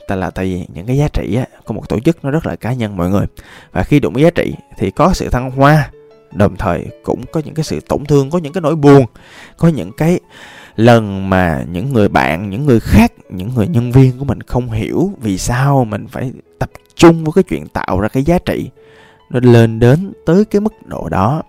Tại 0.08 0.18
là 0.18 0.30
tại 0.30 0.46
vì 0.46 0.66
những 0.74 0.86
cái 0.86 0.98
giá 0.98 1.08
trị 1.08 1.36
á, 1.36 1.46
của 1.66 1.74
một 1.74 1.90
tổ 1.90 2.00
chức 2.00 2.26
nó 2.26 2.32
rất 2.32 2.46
là 2.46 2.56
cá 2.56 2.74
nhân 2.74 2.98
mọi 2.98 3.10
người. 3.10 3.26
Và 3.72 3.84
khi 3.84 4.00
đụng 4.00 4.22
giá 4.22 4.30
trị 4.30 4.54
thì 4.78 4.92
có 4.92 5.14
sự 5.14 5.30
thăng 5.30 5.52
hoa 5.52 5.90
đồng 6.36 6.56
thời 6.56 6.86
cũng 7.04 7.26
có 7.32 7.42
những 7.46 7.54
cái 7.54 7.64
sự 7.64 7.80
tổn 7.80 8.06
thương 8.06 8.30
có 8.30 8.40
những 8.40 8.54
cái 8.54 8.62
nỗi 8.62 8.76
buồn 8.76 9.06
có 9.58 9.68
những 9.68 9.92
cái 9.92 10.20
lần 10.76 11.30
mà 11.30 11.64
những 11.72 11.94
người 11.94 12.10
bạn, 12.10 12.50
những 12.50 12.66
người 12.66 12.80
khác, 12.80 13.12
những 13.30 13.52
người 13.56 13.68
nhân 13.68 13.92
viên 13.92 14.20
của 14.20 14.26
mình 14.26 14.42
không 14.42 14.72
hiểu 14.72 15.12
vì 15.22 15.38
sao 15.38 15.86
mình 15.86 16.08
phải 16.08 16.32
tập 16.60 16.70
trung 16.96 17.24
với 17.24 17.32
cái 17.36 17.44
chuyện 17.44 17.68
tạo 17.68 18.00
ra 18.00 18.08
cái 18.08 18.24
giá 18.24 18.40
trị 18.40 18.70
nó 19.30 19.40
lên 19.44 19.80
đến 19.80 20.14
tới 20.26 20.46
cái 20.46 20.62
mức 20.62 20.74
độ 20.86 21.10
đó. 21.10 21.44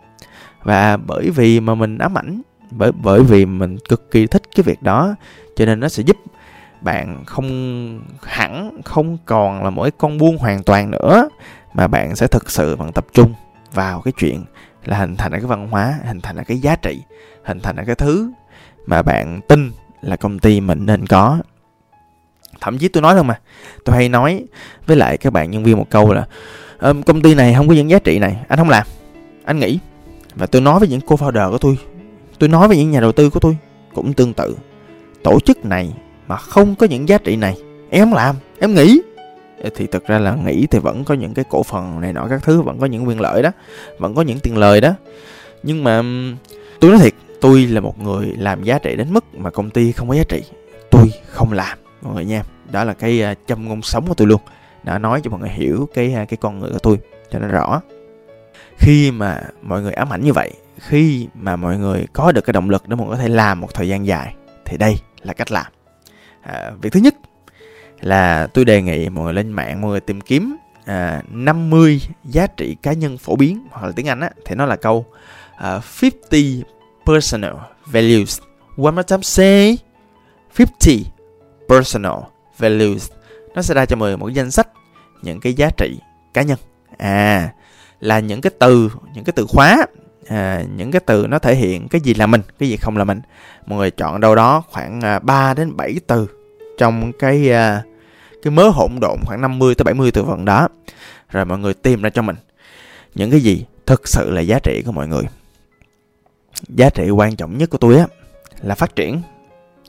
Và 0.63 0.97
bởi 0.97 1.31
vì 1.31 1.61
mà 1.61 1.75
mình 1.75 1.99
ám 1.99 2.19
ảnh, 2.19 2.43
bởi 2.71 2.93
bởi 2.93 3.23
vì 3.23 3.47
mình 3.47 3.79
cực 3.89 4.11
kỳ 4.11 4.27
thích 4.27 4.43
cái 4.57 4.63
việc 4.63 4.83
đó, 4.83 5.15
cho 5.57 5.67
nên 5.67 5.81
nó 5.81 5.89
sẽ 5.89 6.03
giúp 6.03 6.17
bạn 6.81 7.25
không 7.25 8.01
hẳn, 8.23 8.81
không 8.85 9.19
còn 9.25 9.65
là 9.65 9.71
mỗi 9.71 9.91
con 9.91 10.19
buôn 10.19 10.39
hoàn 10.39 10.63
toàn 10.63 10.91
nữa, 10.91 11.29
mà 11.75 11.87
bạn 11.87 12.17
sẽ 12.17 12.27
thực 12.27 12.51
sự 12.51 12.77
bạn 12.77 12.93
tập 12.93 13.07
trung 13.13 13.35
vào 13.73 14.01
cái 14.01 14.13
chuyện 14.19 14.45
là 14.85 14.99
hình 14.99 15.17
thành 15.17 15.33
ra 15.33 15.39
cái 15.39 15.47
văn 15.47 15.69
hóa, 15.69 15.95
hình 16.07 16.21
thành 16.21 16.37
ra 16.37 16.43
cái 16.43 16.59
giá 16.59 16.77
trị, 16.77 17.03
hình 17.45 17.61
thành 17.61 17.77
ra 17.77 17.85
cái 17.87 17.95
thứ 17.95 18.31
mà 18.87 19.03
bạn 19.03 19.41
tin 19.49 19.71
là 20.03 20.17
công 20.17 20.39
ty 20.39 20.61
mình 20.61 20.87
nên 20.87 21.07
có. 21.07 21.39
Thậm 22.61 22.79
chí 22.79 22.89
tôi 22.89 23.03
nói 23.03 23.15
luôn 23.15 23.27
mà 23.27 23.41
tôi 23.85 23.97
hay 23.97 24.09
nói 24.09 24.45
với 24.87 24.97
lại 24.97 25.17
các 25.19 25.33
bạn 25.33 25.51
nhân 25.51 25.65
viên 25.65 25.77
một 25.77 25.91
câu 25.91 26.13
là 26.13 26.27
um, 26.81 27.03
công 27.03 27.23
ty 27.23 27.35
này 27.35 27.55
không 27.55 27.69
có 27.69 27.75
những 27.75 27.91
giá 27.91 27.99
trị 27.99 28.19
này 28.19 28.37
anh 28.49 28.59
không 28.59 28.69
làm 28.69 28.87
anh 29.45 29.59
nghĩ 29.59 29.79
và 30.35 30.47
tôi 30.47 30.63
nói 30.63 30.79
với 30.79 30.89
những 30.89 31.01
cô 31.07 31.17
founder 31.17 31.51
của 31.51 31.59
tôi 31.59 31.79
tôi 32.39 32.49
nói 32.49 32.69
với 32.69 32.77
những 32.77 32.91
nhà 32.91 33.01
đầu 33.01 33.13
tư 33.13 33.31
của 33.31 33.41
tôi 33.41 33.57
cũng 33.95 34.13
tương 34.13 34.33
tự. 34.33 34.57
Tổ 35.23 35.41
chức 35.41 35.65
này 35.65 35.93
mà 36.27 36.37
không 36.37 36.75
có 36.75 36.87
những 36.87 37.09
giá 37.09 37.19
trị 37.19 37.37
này 37.37 37.57
em 37.91 38.05
không 38.05 38.15
làm 38.15 38.37
em 38.59 38.75
nghĩ 38.75 39.01
thì 39.75 39.87
thực 39.87 40.07
ra 40.07 40.19
là 40.19 40.35
nghĩ 40.35 40.67
thì 40.67 40.79
vẫn 40.79 41.05
có 41.05 41.15
những 41.15 41.35
cái 41.35 41.45
cổ 41.49 41.63
phần 41.63 42.01
này 42.01 42.13
nọ 42.13 42.27
các 42.31 42.43
thứ 42.43 42.63
vẫn 42.63 42.79
có 42.79 42.87
những 42.87 43.09
quyền 43.09 43.21
lợi 43.21 43.43
đó 43.43 43.51
vẫn 43.99 44.15
có 44.15 44.23
những 44.23 44.39
tiền 44.39 44.57
lời 44.57 44.81
đó. 44.81 44.95
Nhưng 45.63 45.85
mà 45.85 46.03
tôi 46.81 46.91
nói 46.91 47.01
thiệt 47.01 47.15
tôi 47.45 47.67
là 47.67 47.81
một 47.81 48.01
người 48.01 48.35
làm 48.39 48.63
giá 48.63 48.79
trị 48.79 48.97
đến 48.97 49.13
mức 49.13 49.35
mà 49.35 49.51
công 49.51 49.71
ty 49.71 49.93
không 49.93 50.09
có 50.09 50.15
giá 50.15 50.23
trị. 50.29 50.43
Tôi 50.91 51.13
không 51.27 51.53
làm 51.53 51.79
mọi 52.03 52.15
người 52.15 52.25
nha. 52.25 52.43
Đó 52.73 52.85
là 52.85 52.93
cái 52.93 53.23
à, 53.23 53.35
châm 53.47 53.69
ngôn 53.69 53.83
sống 53.83 54.07
của 54.07 54.15
tôi 54.15 54.29
luôn. 54.29 54.41
Đã 54.83 54.99
nói 54.99 55.21
cho 55.25 55.31
mọi 55.31 55.41
người 55.41 55.49
hiểu 55.49 55.89
cái 55.95 56.15
à, 56.15 56.25
cái 56.25 56.37
con 56.37 56.59
người 56.59 56.71
của 56.71 56.79
tôi 56.79 56.99
cho 57.31 57.39
nó 57.39 57.47
rõ. 57.47 57.81
Khi 58.79 59.11
mà 59.11 59.43
mọi 59.63 59.83
người 59.83 59.93
ám 59.93 60.13
ảnh 60.13 60.25
như 60.25 60.33
vậy 60.33 60.53
khi 60.81 61.29
mà 61.35 61.57
mọi 61.57 61.79
người 61.79 62.07
có 62.13 62.33
được 62.33 62.41
cái 62.41 62.53
động 62.53 62.71
lực 62.71 62.89
để 62.89 62.97
mọi 62.97 63.09
người 63.09 63.17
có 63.17 63.23
thể 63.23 63.29
làm 63.29 63.61
một 63.61 63.75
thời 63.75 63.89
gian 63.89 64.07
dài 64.07 64.35
thì 64.65 64.77
đây 64.77 64.97
là 65.23 65.33
cách 65.33 65.53
làm. 65.53 65.67
À, 66.43 66.71
việc 66.83 66.93
thứ 66.93 67.01
nhất 67.01 67.15
là 68.01 68.47
tôi 68.47 68.65
đề 68.65 68.83
nghị 68.83 69.09
mọi 69.09 69.25
người 69.25 69.35
lên 69.35 69.53
mạng 69.53 69.81
mọi 69.81 69.91
người 69.91 70.01
tìm 70.01 70.21
kiếm 70.21 70.57
à, 70.85 71.23
50 71.31 72.01
giá 72.25 72.47
trị 72.47 72.77
cá 72.83 72.93
nhân 72.93 73.19
phổ 73.19 73.37
biến 73.37 73.67
hoặc 73.71 73.87
là 73.87 73.93
tiếng 73.97 74.09
Anh 74.09 74.21
á 74.21 74.31
thì 74.47 74.55
nó 74.55 74.67
là 74.67 74.77
câu 74.77 74.99
uh, 74.99 75.57
à, 75.57 75.81
50 76.03 76.63
personal 77.07 77.55
values. 77.87 78.41
One 78.77 78.91
more 78.91 79.03
time 79.03 79.23
say 79.23 79.79
50 80.59 81.05
personal 81.69 82.19
values. 82.59 83.11
Nó 83.55 83.63
sẽ 83.63 83.75
ra 83.75 83.87
cho 83.87 83.97
mọi 83.97 84.09
người 84.09 84.17
một 84.17 84.29
danh 84.29 84.51
sách 84.51 84.69
những 85.23 85.41
cái 85.41 85.55
giá 85.55 85.71
trị 85.77 85.99
cá 86.35 86.43
nhân. 86.43 86.59
À 86.99 87.53
là 88.01 88.21
những 88.21 88.41
cái 88.41 88.53
từ, 88.59 88.91
những 89.15 89.25
cái 89.25 89.33
từ 89.37 89.47
khóa 89.49 89.87
à, 90.29 90.65
những 90.77 90.91
cái 90.91 91.01
từ 91.07 91.27
nó 91.27 91.39
thể 91.39 91.55
hiện 91.55 91.89
cái 91.89 92.01
gì 92.01 92.15
là 92.15 92.27
mình, 92.27 92.43
cái 92.59 92.69
gì 92.69 92.77
không 92.77 92.97
là 92.97 93.05
mình. 93.05 93.21
Mọi 93.67 93.79
người 93.79 93.91
chọn 93.91 94.21
đâu 94.21 94.35
đó 94.35 94.63
khoảng 94.71 95.01
à, 95.01 95.19
3 95.19 95.55
đến 95.55 95.77
7 95.77 96.01
từ 96.07 96.27
trong 96.79 97.13
cái 97.13 97.53
à, 97.53 97.83
cái 98.43 98.51
mớ 98.51 98.69
hỗn 98.69 99.01
độn 99.01 99.19
khoảng 99.25 99.41
50 99.41 99.75
tới 99.75 99.85
70 99.85 100.11
từ 100.11 100.23
vựng 100.23 100.45
đó. 100.45 100.69
Rồi 101.31 101.45
mọi 101.45 101.59
người 101.59 101.75
tìm 101.75 102.03
ra 102.03 102.11
cho 102.11 102.23
mình 102.23 102.37
những 103.15 103.31
cái 103.31 103.41
gì 103.41 103.65
thực 103.87 104.09
sự 104.09 104.31
là 104.31 104.41
giá 104.41 104.59
trị 104.63 104.83
của 104.87 104.93
mọi 104.93 105.09
người. 105.09 105.23
Giá 106.69 106.91
trị 106.91 107.11
quan 107.11 107.37
trọng 107.37 107.59
nhất 107.59 107.71
của 107.71 107.79
tôi 107.79 107.99
á 107.99 108.07
là 108.63 108.75
phát 108.75 108.97
triển. 108.97 109.23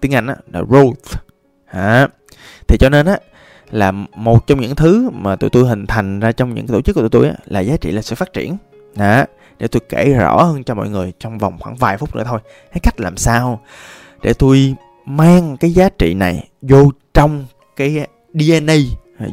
Tiếng 0.01 0.15
Anh 0.15 0.27
á 0.27 0.35
là 0.53 0.61
growth. 0.61 1.15
À, 1.65 2.07
thì 2.67 2.77
cho 2.79 2.89
nên 2.89 3.05
á 3.05 3.17
là 3.71 3.91
một 4.15 4.47
trong 4.47 4.61
những 4.61 4.75
thứ 4.75 5.09
mà 5.13 5.35
tụi 5.35 5.49
tôi 5.49 5.67
hình 5.67 5.87
thành 5.87 6.19
ra 6.19 6.31
trong 6.31 6.53
những 6.53 6.67
tổ 6.67 6.81
chức 6.81 6.95
của 6.95 7.01
tụi 7.01 7.09
tôi 7.09 7.27
á, 7.27 7.35
là 7.45 7.59
giá 7.59 7.77
trị 7.77 7.91
là 7.91 8.01
sự 8.01 8.15
phát 8.15 8.33
triển. 8.33 8.57
Đó, 8.95 9.25
để 9.59 9.67
tôi 9.67 9.81
kể 9.89 10.13
rõ 10.13 10.43
hơn 10.43 10.63
cho 10.63 10.75
mọi 10.75 10.89
người 10.89 11.13
trong 11.19 11.37
vòng 11.37 11.57
khoảng 11.59 11.75
vài 11.75 11.97
phút 11.97 12.15
nữa 12.15 12.23
thôi. 12.25 12.39
Cái 12.71 12.79
cách 12.83 12.99
làm 12.99 13.17
sao 13.17 13.61
để 14.21 14.33
tôi 14.33 14.75
mang 15.05 15.57
cái 15.57 15.71
giá 15.71 15.89
trị 15.89 16.13
này 16.13 16.49
vô 16.61 16.91
trong 17.13 17.45
cái 17.75 18.07
DNA 18.33 18.75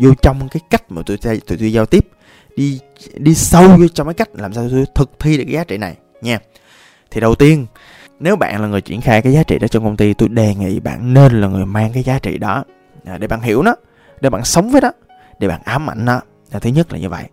vô 0.01 0.15
trong 0.23 0.49
cái 0.49 0.61
cách 0.71 0.83
mà 0.89 1.03
tụi 1.07 1.17
tôi, 1.17 1.41
tụi 1.47 1.59
tôi 1.59 1.73
giao 1.73 1.87
tiếp 1.87 2.07
đi 2.57 2.81
đi 3.17 3.35
sâu 3.35 3.69
vô 3.69 3.89
trong 3.89 4.07
cái 4.07 4.15
cách 4.15 4.29
làm 4.33 4.53
sao 4.53 4.69
tôi 4.71 4.85
thực 4.95 5.11
thi 5.19 5.37
được 5.37 5.45
cái 5.45 5.55
giá 5.55 5.65
trị 5.65 5.77
này 5.77 5.97
nha 6.21 6.39
thì 7.13 7.21
đầu 7.21 7.35
tiên 7.35 7.67
nếu 8.21 8.37
bạn 8.37 8.63
là 8.63 8.69
người 8.69 8.81
triển 8.81 9.01
khai 9.01 9.23
cái 9.23 9.33
giá 9.33 9.43
trị 9.43 9.59
đó 9.59 9.69
trong 9.69 9.85
công 9.85 9.97
ty 9.97 10.15
tôi 10.15 10.29
đề 10.29 10.55
nghị 10.55 10.81
bạn 10.81 11.15
nên 11.15 11.41
là 11.41 11.49
người 11.49 11.67
mang 11.67 11.93
cái 11.93 12.03
giá 12.03 12.19
trị 12.19 12.39
đó 12.39 12.65
à, 13.05 13.19
để 13.19 13.27
bạn 13.27 13.41
hiểu 13.41 13.63
nó 13.63 13.75
để 14.21 14.31
bạn 14.31 14.45
sống 14.45 14.71
với 14.71 14.81
nó 14.81 14.91
để 15.39 15.49
bạn 15.49 15.61
ám 15.65 15.91
ảnh 15.91 16.05
nó. 16.05 16.21
Là 16.53 16.59
thứ 16.59 16.71
nhất 16.71 16.93
là 16.93 16.99
như 16.99 17.09
vậy. 17.09 17.25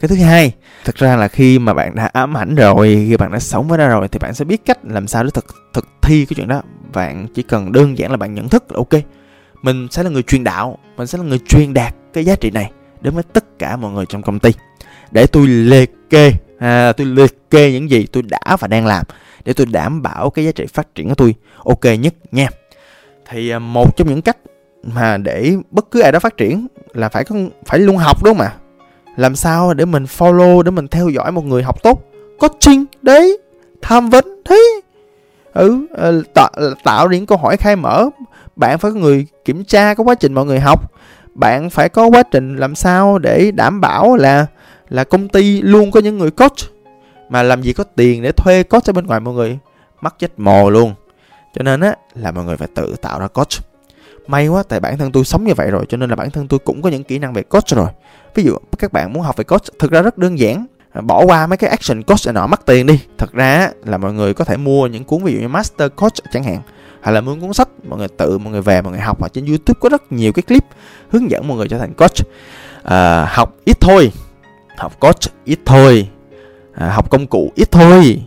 Cái 0.00 0.08
thứ 0.08 0.16
hai 0.16 0.52
thực 0.84 0.96
ra 0.96 1.16
là 1.16 1.28
khi 1.28 1.58
mà 1.58 1.74
bạn 1.74 1.94
đã 1.94 2.10
ám 2.12 2.36
ảnh 2.36 2.54
rồi 2.54 3.06
khi 3.08 3.16
bạn 3.16 3.32
đã 3.32 3.38
sống 3.38 3.68
với 3.68 3.78
nó 3.78 3.88
rồi 3.88 4.08
thì 4.08 4.18
bạn 4.18 4.34
sẽ 4.34 4.44
biết 4.44 4.64
cách 4.64 4.78
làm 4.82 5.06
sao 5.08 5.24
để 5.24 5.30
thực 5.34 5.46
thực 5.74 5.88
thi 6.02 6.24
cái 6.24 6.34
chuyện 6.36 6.48
đó. 6.48 6.62
Bạn 6.92 7.26
chỉ 7.34 7.42
cần 7.42 7.72
đơn 7.72 7.98
giản 7.98 8.10
là 8.10 8.16
bạn 8.16 8.34
nhận 8.34 8.48
thức 8.48 8.64
là 8.72 8.76
ok 8.76 9.02
mình 9.62 9.88
sẽ 9.90 10.02
là 10.02 10.10
người 10.10 10.22
truyền 10.22 10.44
đạo 10.44 10.78
mình 10.96 11.06
sẽ 11.06 11.18
là 11.18 11.24
người 11.24 11.38
truyền 11.38 11.74
đạt 11.74 11.94
cái 12.12 12.24
giá 12.24 12.34
trị 12.36 12.50
này 12.50 12.70
đến 13.00 13.14
với 13.14 13.22
tất 13.32 13.58
cả 13.58 13.76
mọi 13.76 13.92
người 13.92 14.06
trong 14.08 14.22
công 14.22 14.38
ty. 14.38 14.50
Để 15.10 15.26
tôi 15.26 15.46
liệt 15.46 15.94
kê 16.10 16.32
à, 16.58 16.92
tôi 16.92 17.06
liệt 17.06 17.50
kê 17.50 17.72
những 17.72 17.90
gì 17.90 18.06
tôi 18.12 18.22
đã 18.22 18.56
và 18.60 18.68
đang 18.68 18.86
làm 18.86 19.04
để 19.44 19.52
tôi 19.52 19.66
đảm 19.66 20.02
bảo 20.02 20.30
cái 20.30 20.44
giá 20.44 20.52
trị 20.52 20.66
phát 20.66 20.94
triển 20.94 21.08
của 21.08 21.14
tôi. 21.14 21.34
Ok 21.64 21.84
nhất 22.00 22.14
nha. 22.32 22.48
Thì 23.30 23.50
à, 23.50 23.58
một 23.58 23.96
trong 23.96 24.08
những 24.08 24.22
cách 24.22 24.36
mà 24.82 25.16
để 25.16 25.56
bất 25.70 25.90
cứ 25.90 26.00
ai 26.00 26.12
đó 26.12 26.18
phát 26.18 26.36
triển 26.36 26.66
là 26.94 27.08
phải 27.08 27.24
có 27.24 27.36
phải 27.66 27.78
luôn 27.78 27.96
học 27.96 28.24
đúng 28.24 28.36
không 28.36 28.46
ạ? 28.46 28.54
Làm 29.16 29.36
sao 29.36 29.74
để 29.74 29.84
mình 29.84 30.04
follow 30.04 30.62
để 30.62 30.70
mình 30.70 30.88
theo 30.88 31.08
dõi 31.08 31.32
một 31.32 31.44
người 31.44 31.62
học 31.62 31.82
tốt? 31.82 32.02
Coaching 32.38 32.84
đấy. 33.02 33.38
Tham 33.82 34.10
vấn 34.10 34.42
thế. 34.44 34.80
Ừ 35.54 35.86
ờ, 35.90 36.22
tạo, 36.34 36.50
tạo 36.84 37.10
những 37.10 37.26
câu 37.26 37.38
hỏi 37.38 37.56
khai 37.56 37.76
mở. 37.76 38.08
Bạn 38.56 38.78
phải 38.78 38.92
có 38.92 38.98
người 38.98 39.26
kiểm 39.44 39.64
tra 39.64 39.94
có 39.94 40.04
quá 40.04 40.14
trình 40.14 40.34
mọi 40.34 40.44
người 40.44 40.60
học. 40.60 40.92
Bạn 41.34 41.70
phải 41.70 41.88
có 41.88 42.06
quá 42.06 42.22
trình 42.22 42.56
làm 42.56 42.74
sao 42.74 43.18
để 43.18 43.50
đảm 43.50 43.80
bảo 43.80 44.16
là 44.16 44.46
là 44.88 45.04
công 45.04 45.28
ty 45.28 45.62
luôn 45.62 45.90
có 45.90 46.00
những 46.00 46.18
người 46.18 46.30
coach 46.30 46.58
mà 47.28 47.42
làm 47.42 47.62
gì 47.62 47.72
có 47.72 47.84
tiền 47.84 48.22
để 48.22 48.32
thuê 48.32 48.62
coach 48.62 48.90
ở 48.90 48.92
bên 48.92 49.06
ngoài 49.06 49.20
mọi 49.20 49.34
người? 49.34 49.58
Mắc 50.00 50.14
chết 50.18 50.32
mồ 50.36 50.70
luôn. 50.70 50.94
Cho 51.54 51.62
nên 51.62 51.80
á 51.80 51.94
là 52.14 52.30
mọi 52.30 52.44
người 52.44 52.56
phải 52.56 52.68
tự 52.74 52.96
tạo 53.02 53.20
ra 53.20 53.28
coach. 53.28 53.48
May 54.26 54.48
quá 54.48 54.62
tại 54.68 54.80
bản 54.80 54.98
thân 54.98 55.12
tôi 55.12 55.24
sống 55.24 55.44
như 55.44 55.54
vậy 55.54 55.70
rồi 55.70 55.84
cho 55.88 55.96
nên 55.96 56.10
là 56.10 56.16
bản 56.16 56.30
thân 56.30 56.48
tôi 56.48 56.58
cũng 56.58 56.82
có 56.82 56.90
những 56.90 57.04
kỹ 57.04 57.18
năng 57.18 57.32
về 57.32 57.42
coach 57.42 57.68
rồi. 57.68 57.88
Ví 58.34 58.44
dụ 58.44 58.56
các 58.78 58.92
bạn 58.92 59.12
muốn 59.12 59.22
học 59.22 59.36
về 59.36 59.44
coach 59.44 59.62
thực 59.78 59.90
ra 59.90 60.02
rất 60.02 60.18
đơn 60.18 60.38
giản. 60.38 60.66
À, 60.92 61.00
bỏ 61.00 61.24
qua 61.24 61.46
mấy 61.46 61.56
cái 61.56 61.70
action 61.70 62.02
coach 62.02 62.26
này 62.26 62.32
nọ 62.32 62.46
mất 62.46 62.66
tiền 62.66 62.86
đi. 62.86 63.00
Thật 63.18 63.32
ra 63.32 63.70
là 63.84 63.98
mọi 63.98 64.12
người 64.12 64.34
có 64.34 64.44
thể 64.44 64.56
mua 64.56 64.86
những 64.86 65.04
cuốn 65.04 65.24
ví 65.24 65.32
dụ 65.32 65.40
như 65.40 65.48
master 65.48 65.90
coach 65.96 66.14
chẳng 66.32 66.44
hạn 66.44 66.60
hay 67.00 67.14
là 67.14 67.20
mua 67.20 67.34
cuốn 67.34 67.52
sách 67.52 67.68
mọi 67.88 67.98
người 67.98 68.08
tự 68.08 68.38
mọi 68.38 68.52
người 68.52 68.62
về 68.62 68.82
mọi 68.82 68.92
người 68.92 69.00
học. 69.00 69.20
Ở 69.22 69.28
trên 69.28 69.46
youtube 69.46 69.78
có 69.80 69.88
rất 69.88 70.12
nhiều 70.12 70.32
cái 70.32 70.42
clip 70.42 70.64
hướng 71.10 71.30
dẫn 71.30 71.48
mọi 71.48 71.56
người 71.56 71.68
trở 71.68 71.78
thành 71.78 71.94
coach. 71.94 72.16
À, 72.82 73.24
học 73.24 73.54
ít 73.64 73.80
thôi. 73.80 74.12
Học 74.76 75.00
coach 75.00 75.20
ít 75.44 75.58
thôi 75.66 76.08
à, 76.78 76.90
học 76.90 77.10
công 77.10 77.26
cụ 77.26 77.52
ít 77.54 77.70
thôi. 77.70 78.22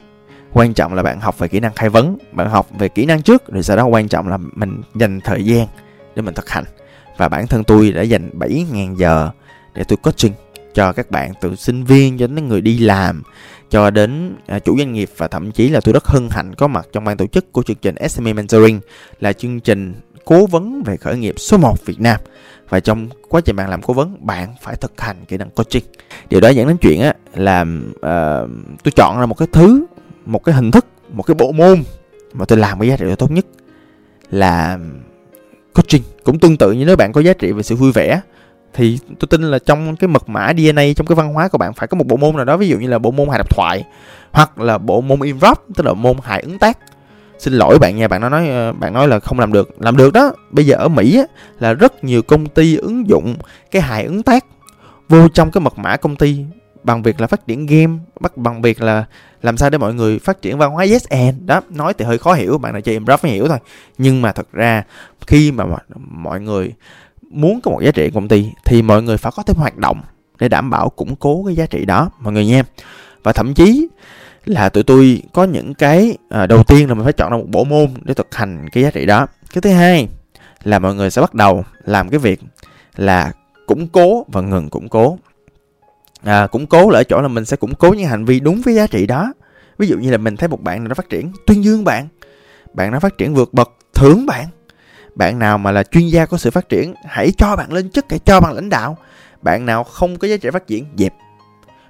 Quan 0.54 0.74
trọng 0.74 0.94
là 0.94 1.04
bạn 1.04 1.20
học 1.20 1.40
về 1.40 1.48
kỹ 1.48 1.60
năng 1.60 1.74
khai 1.74 1.90
vấn 1.90 2.18
bạn 2.32 2.50
học 2.50 2.68
về 2.80 2.88
kỹ 2.88 3.06
năng 3.06 3.22
trước 3.22 3.48
rồi 3.48 3.64
sau 3.64 3.78
đó 3.78 3.86
quan 3.86 4.08
trọng 4.08 4.28
là 4.28 4.38
mình 4.38 4.82
dành 4.96 5.20
thời 5.22 5.46
gian 5.46 5.68
để 6.16 6.22
mình 6.22 6.34
thực 6.34 6.50
hành. 6.50 6.64
Và 7.18 7.30
bản 7.30 7.48
thân 7.48 7.64
tôi 7.64 7.92
đã 7.92 8.02
dành 8.02 8.30
7.000 8.40 8.96
giờ 8.96 9.30
để 9.74 9.84
tôi 9.84 9.98
coaching 9.98 10.34
cho 10.74 10.94
các 10.94 11.12
bạn 11.12 11.32
từ 11.42 11.56
sinh 11.56 11.84
viên 11.84 12.18
cho 12.18 12.28
đến 12.28 12.48
người 12.48 12.62
đi 12.62 12.78
làm 12.78 13.24
cho 13.70 13.90
đến 13.90 14.36
à, 14.48 14.60
chủ 14.60 14.78
doanh 14.78 14.94
nghiệp 14.94 15.10
và 15.18 15.28
thậm 15.28 15.52
chí 15.52 15.70
là 15.70 15.82
tôi 15.82 15.94
rất 15.94 16.08
hân 16.08 16.28
hạnh 16.32 16.56
có 16.56 16.68
mặt 16.68 16.88
trong 16.94 17.04
ban 17.04 17.18
tổ 17.18 17.28
chức 17.28 17.52
của 17.52 17.64
chương 17.64 17.78
trình 17.78 17.96
SME 18.10 18.34
Mentoring 18.34 18.80
là 19.20 19.34
chương 19.34 19.60
trình 19.60 19.94
cố 20.26 20.46
vấn 20.46 20.84
về 20.86 20.98
khởi 20.98 21.18
nghiệp 21.18 21.36
số 21.38 21.58
1 21.58 21.86
Việt 21.86 22.00
Nam 22.00 22.20
và 22.72 22.80
trong 22.80 23.08
quá 23.30 23.42
trình 23.42 23.56
bạn 23.56 23.70
làm 23.70 23.82
cố 23.82 23.94
vấn 23.94 24.18
bạn 24.20 24.56
phải 24.62 24.76
thực 24.76 25.02
hành 25.02 25.26
kỹ 25.28 25.38
năng 25.38 25.50
coaching. 25.50 25.84
Điều 26.30 26.42
đó 26.42 26.50
dẫn 26.50 26.68
đến 26.68 26.78
chuyện 26.82 27.02
á 27.02 27.14
là 27.34 27.62
uh, 27.62 28.50
tôi 28.84 28.92
chọn 28.96 29.20
ra 29.20 29.26
một 29.26 29.38
cái 29.38 29.48
thứ 29.52 29.86
một 30.26 30.44
cái 30.44 30.56
hình 30.56 30.72
thức 30.72 30.86
một 31.10 31.24
cái 31.24 31.36
bộ 31.36 31.52
môn 31.52 31.84
mà 32.34 32.46
tôi 32.46 32.60
làm 32.60 32.80
cái 32.80 32.90
giá 32.90 32.98
trị 32.98 33.06
tốt 33.18 33.32
nhất 33.32 33.46
là 34.30 34.80
coaching. 35.74 36.04
Cũng 36.24 36.40
tương 36.40 36.58
tự 36.58 36.72
như 36.72 36.86
nếu 36.86 36.96
bạn 36.96 37.12
có 37.12 37.22
giá 37.22 37.34
trị 37.34 37.52
về 37.52 37.64
sự 37.64 37.76
vui 37.76 37.92
vẻ 37.92 38.22
thì 38.74 39.00
tôi 39.20 39.28
tin 39.30 39.42
là 39.42 39.60
trong 39.60 39.96
cái 39.96 40.08
mật 40.08 40.30
mã 40.30 40.54
DNA 40.58 40.84
trong 40.96 41.08
cái 41.08 41.16
văn 41.16 41.34
hóa 41.34 41.48
của 41.48 41.58
bạn 41.58 41.74
phải 41.74 41.88
có 41.88 41.96
một 41.96 42.08
bộ 42.08 42.18
môn 42.18 42.36
nào 42.36 42.46
đó 42.46 42.58
ví 42.58 42.68
dụ 42.70 42.80
như 42.80 42.88
là 42.88 43.00
bộ 43.00 43.12
môn 43.12 43.30
hài 43.30 43.38
độc 43.38 43.56
thoại 43.56 43.84
hoặc 44.32 44.60
là 44.60 44.78
bộ 44.78 45.02
môn 45.02 45.22
improv 45.22 45.58
tức 45.76 45.86
là 45.86 45.94
môn 45.94 46.18
hài 46.24 46.42
ứng 46.42 46.60
tác 46.60 46.78
xin 47.42 47.54
lỗi 47.54 47.80
bạn 47.80 47.96
nha 47.96 48.08
bạn 48.08 48.22
nói 48.22 48.30
nói 48.30 48.74
bạn 48.74 48.94
nói 48.94 49.08
là 49.08 49.20
không 49.20 49.40
làm 49.40 49.54
được. 49.54 49.70
Làm 49.80 49.98
được 49.98 50.14
đó 50.14 50.34
bây 50.50 50.66
giờ 50.66 50.76
ở 50.76 50.88
mỹ 50.88 51.18
á, 51.18 51.24
là 51.60 51.74
rất 51.74 52.04
nhiều 52.04 52.22
công 52.22 52.46
ty 52.46 52.76
ứng 52.76 53.10
dụng 53.10 53.36
cái 53.72 53.82
hài 53.82 54.06
ứng 54.06 54.24
tác 54.24 54.46
vô 55.10 55.28
trong 55.28 55.52
cái 55.52 55.62
mật 55.62 55.78
mã 55.78 55.98
công 55.98 56.16
ty 56.16 56.38
bằng 56.84 57.04
việc 57.04 57.22
là 57.22 57.28
phát 57.28 57.48
triển 57.48 57.66
game 57.66 57.98
bắt 58.20 58.38
bằng 58.38 58.62
việc 58.62 58.82
là 58.82 59.06
làm 59.42 59.58
sao 59.58 59.70
để 59.70 59.78
mọi 59.78 59.94
người 59.94 60.20
phát 60.20 60.42
triển 60.42 60.58
văn 60.58 60.72
hóa 60.72 60.86
yes 60.86 61.08
and. 61.08 61.36
Đó 61.46 61.62
nói 61.70 61.94
thì 61.94 62.06
hơi 62.06 62.18
khó 62.18 62.34
hiểu 62.34 62.58
bạn 62.58 62.74
nào 62.74 62.82
chơi 62.82 62.96
em 62.96 63.06
mới 63.24 63.32
hiểu 63.32 63.48
thôi. 63.48 63.58
Nhưng 63.98 64.22
mà 64.22 64.32
thật 64.32 64.48
ra 64.54 64.84
khi 65.28 65.52
mà 65.52 65.66
mọi 66.10 66.42
người 66.42 66.74
muốn 67.30 67.62
có 67.62 67.72
một 67.72 67.82
giá 67.82 67.92
trị 67.92 68.10
công 68.14 68.28
ty 68.28 68.50
thì 68.66 68.82
mọi 68.82 69.04
người 69.04 69.18
phải 69.18 69.32
có 69.36 69.44
thêm 69.44 69.56
hoạt 69.56 69.78
động 69.78 70.02
để 70.40 70.50
đảm 70.50 70.70
bảo 70.70 70.90
củng 70.90 71.16
cố 71.16 71.44
cái 71.46 71.56
giá 71.56 71.66
trị 71.66 71.86
đó 71.86 72.10
mọi 72.20 72.34
người 72.34 72.46
nha. 72.46 72.64
Và 73.24 73.34
thậm 73.34 73.54
chí 73.54 73.88
là 74.46 74.70
tụi 74.70 74.84
tôi 74.84 75.22
có 75.34 75.44
những 75.44 75.74
cái 75.74 76.18
à, 76.30 76.48
đầu 76.48 76.64
tiên 76.64 76.88
là 76.88 76.94
mình 76.94 77.04
phải 77.04 77.14
chọn 77.14 77.32
ra 77.32 77.38
một 77.38 77.48
bộ 77.48 77.64
môn 77.64 77.88
để 78.04 78.14
thực 78.14 78.36
hành 78.36 78.70
cái 78.72 78.84
giá 78.84 78.92
trị 78.92 79.06
đó. 79.06 79.28
Cái 79.54 79.62
thứ 79.62 79.70
hai 79.70 80.08
là 80.64 80.80
mọi 80.80 80.96
người 80.96 81.12
sẽ 81.12 81.22
bắt 81.22 81.34
đầu 81.34 81.64
làm 81.84 82.10
cái 82.10 82.20
việc 82.20 82.40
là 82.96 83.32
củng 83.68 83.88
cố 83.88 84.26
và 84.28 84.42
ngừng 84.42 84.70
củng 84.70 84.90
cố. 84.90 85.18
À, 86.24 86.48
củng 86.48 86.68
cố 86.68 86.90
là 86.90 87.00
ở 87.00 87.04
chỗ 87.04 87.22
là 87.22 87.28
mình 87.28 87.46
sẽ 87.46 87.58
củng 87.58 87.76
cố 87.76 87.94
những 87.94 88.08
hành 88.08 88.26
vi 88.26 88.40
đúng 88.40 88.62
với 88.62 88.74
giá 88.74 88.88
trị 88.88 89.08
đó. 89.08 89.34
Ví 89.78 89.88
dụ 89.88 89.98
như 89.98 90.12
là 90.12 90.18
mình 90.18 90.38
thấy 90.38 90.50
một 90.50 90.62
bạn 90.62 90.80
nào 90.80 90.88
nó 90.88 90.94
phát 90.94 91.10
triển 91.10 91.32
tuyên 91.48 91.64
dương 91.64 91.84
bạn. 91.84 92.08
Bạn 92.74 92.92
nó 92.92 93.00
phát 93.00 93.18
triển 93.18 93.34
vượt 93.34 93.54
bậc 93.54 93.72
thưởng 93.94 94.26
bạn. 94.26 94.46
Bạn 95.16 95.40
nào 95.40 95.58
mà 95.58 95.72
là 95.72 95.84
chuyên 95.84 96.08
gia 96.08 96.26
có 96.26 96.38
sự 96.38 96.52
phát 96.52 96.70
triển 96.70 96.94
hãy 97.06 97.32
cho 97.38 97.56
bạn 97.56 97.74
lên 97.74 97.90
chức 97.90 98.06
hãy 98.10 98.20
cho 98.20 98.40
bạn 98.40 98.54
lãnh 98.54 98.70
đạo. 98.70 98.98
Bạn 99.42 99.66
nào 99.66 99.84
không 99.84 100.18
có 100.18 100.28
giá 100.28 100.38
trị 100.38 100.50
phát 100.50 100.68
triển 100.68 100.86
dẹp 100.98 101.14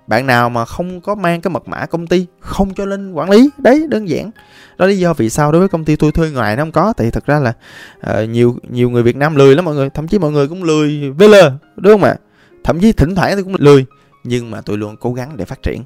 bạn 0.08 0.28
nào 0.28 0.50
mà 0.50 0.66
không 0.66 1.02
có 1.02 1.16
mang 1.16 1.42
cái 1.42 1.52
mật 1.52 1.68
mã 1.68 1.86
công 1.86 2.08
ty 2.08 2.26
không 2.40 2.74
cho 2.74 2.86
lên 2.86 3.14
quản 3.14 3.30
lý 3.30 3.50
đấy 3.58 3.86
đơn 3.90 4.10
giản. 4.10 4.32
Đó 4.78 4.86
lý 4.86 4.98
do 4.98 5.14
vì 5.14 5.30
sao 5.30 5.52
đối 5.52 5.60
với 5.60 5.70
công 5.70 5.86
ty 5.86 5.96
tôi 5.96 6.12
thuê 6.12 6.30
ngoài 6.30 6.56
nó 6.56 6.64
không 6.64 6.72
có. 6.72 6.94
Thì 6.98 7.12
thật 7.12 7.26
ra 7.26 7.40
là 7.40 7.54
uh, 8.00 8.30
nhiều 8.30 8.58
nhiều 8.70 8.90
người 8.90 9.04
việt 9.04 9.16
nam 9.16 9.36
lười 9.36 9.56
lắm 9.56 9.66
mọi 9.66 9.76
người 9.76 9.90
thậm 9.90 10.08
chí 10.08 10.20
mọi 10.20 10.32
người 10.32 10.48
cũng 10.48 10.64
lười 10.64 11.12
vl 11.12 11.36
đúng 11.76 11.94
không 11.94 12.04
ạ? 12.04 12.16
Thậm 12.64 12.80
chí 12.80 12.92
thỉnh 12.92 13.16
thoảng 13.16 13.32
tôi 13.34 13.44
cũng 13.44 13.56
lười 13.60 13.86
nhưng 14.24 14.52
mà 14.52 14.62
tôi 14.62 14.78
luôn 14.78 14.96
cố 14.98 15.14
gắng 15.14 15.38
để 15.38 15.46
phát 15.46 15.64
triển. 15.64 15.84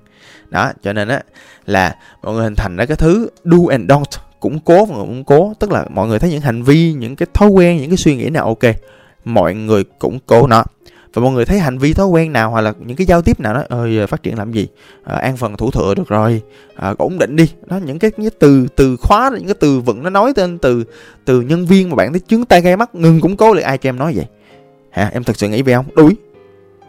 Đó 0.49 0.71
cho 0.83 0.93
nên 0.93 1.07
á 1.07 1.21
là 1.65 1.95
mọi 2.23 2.33
người 2.33 2.43
hình 2.43 2.55
thành 2.55 2.75
ra 2.75 2.85
cái 2.85 2.97
thứ 2.97 3.29
do 3.43 3.57
and 3.69 3.91
don't 3.91 4.19
củng 4.39 4.59
cố 4.59 4.85
và 4.85 4.95
củng 4.95 5.23
cố. 5.23 5.53
Tức 5.59 5.71
là 5.71 5.85
mọi 5.89 6.07
người 6.07 6.19
thấy 6.19 6.29
những 6.29 6.41
hành 6.41 6.63
vi 6.63 6.93
những 6.93 7.15
cái 7.15 7.27
thói 7.33 7.49
quen 7.49 7.77
những 7.77 7.89
cái 7.89 7.97
suy 7.97 8.15
nghĩ 8.15 8.29
nào 8.29 8.45
ok 8.45 8.75
mọi 9.25 9.55
người 9.55 9.83
củng 9.99 10.19
cố 10.25 10.47
nó 10.47 10.63
và 11.15 11.21
mọi 11.21 11.31
người 11.31 11.45
thấy 11.45 11.59
hành 11.59 11.77
vi 11.77 11.93
thói 11.93 12.07
quen 12.07 12.33
nào 12.33 12.51
hoặc 12.51 12.61
là 12.61 12.73
những 12.79 12.97
cái 12.97 13.07
giao 13.07 13.21
tiếp 13.21 13.39
nào 13.39 13.53
đó 13.53 13.63
ơi 13.69 14.07
phát 14.07 14.23
triển 14.23 14.37
làm 14.37 14.51
gì? 14.51 14.67
À, 15.03 15.15
an 15.15 15.37
phần 15.37 15.57
thủ 15.57 15.71
thừa 15.71 15.95
được 15.95 16.07
rồi. 16.07 16.41
À, 16.75 16.93
ổn 16.97 17.17
định 17.17 17.35
đi. 17.35 17.51
Đó 17.65 17.77
những 17.77 17.99
cái, 17.99 18.11
những 18.17 18.29
cái 18.31 18.37
từ 18.39 18.67
từ 18.75 18.97
khóa 18.97 19.31
những 19.33 19.45
cái 19.45 19.55
từ 19.59 19.79
vựng 19.79 20.03
nó 20.03 20.09
nói 20.09 20.33
tên 20.35 20.57
từ 20.57 20.83
từ 21.25 21.41
nhân 21.41 21.65
viên 21.65 21.89
mà 21.89 21.95
bạn 21.95 22.13
thấy 22.13 22.19
chứng 22.19 22.45
tay 22.45 22.61
gai 22.61 22.77
mắt 22.77 22.95
ngừng 22.95 23.21
củng 23.21 23.37
cố 23.37 23.53
lại 23.53 23.63
ai 23.63 23.77
cho 23.77 23.89
em 23.89 23.99
nói 23.99 24.13
vậy? 24.15 24.25
Hả? 24.89 25.09
Em 25.13 25.23
thật 25.23 25.37
sự 25.37 25.49
nghĩ 25.49 25.61
về 25.61 25.73
không? 25.73 25.85
Đuổi. 25.95 26.15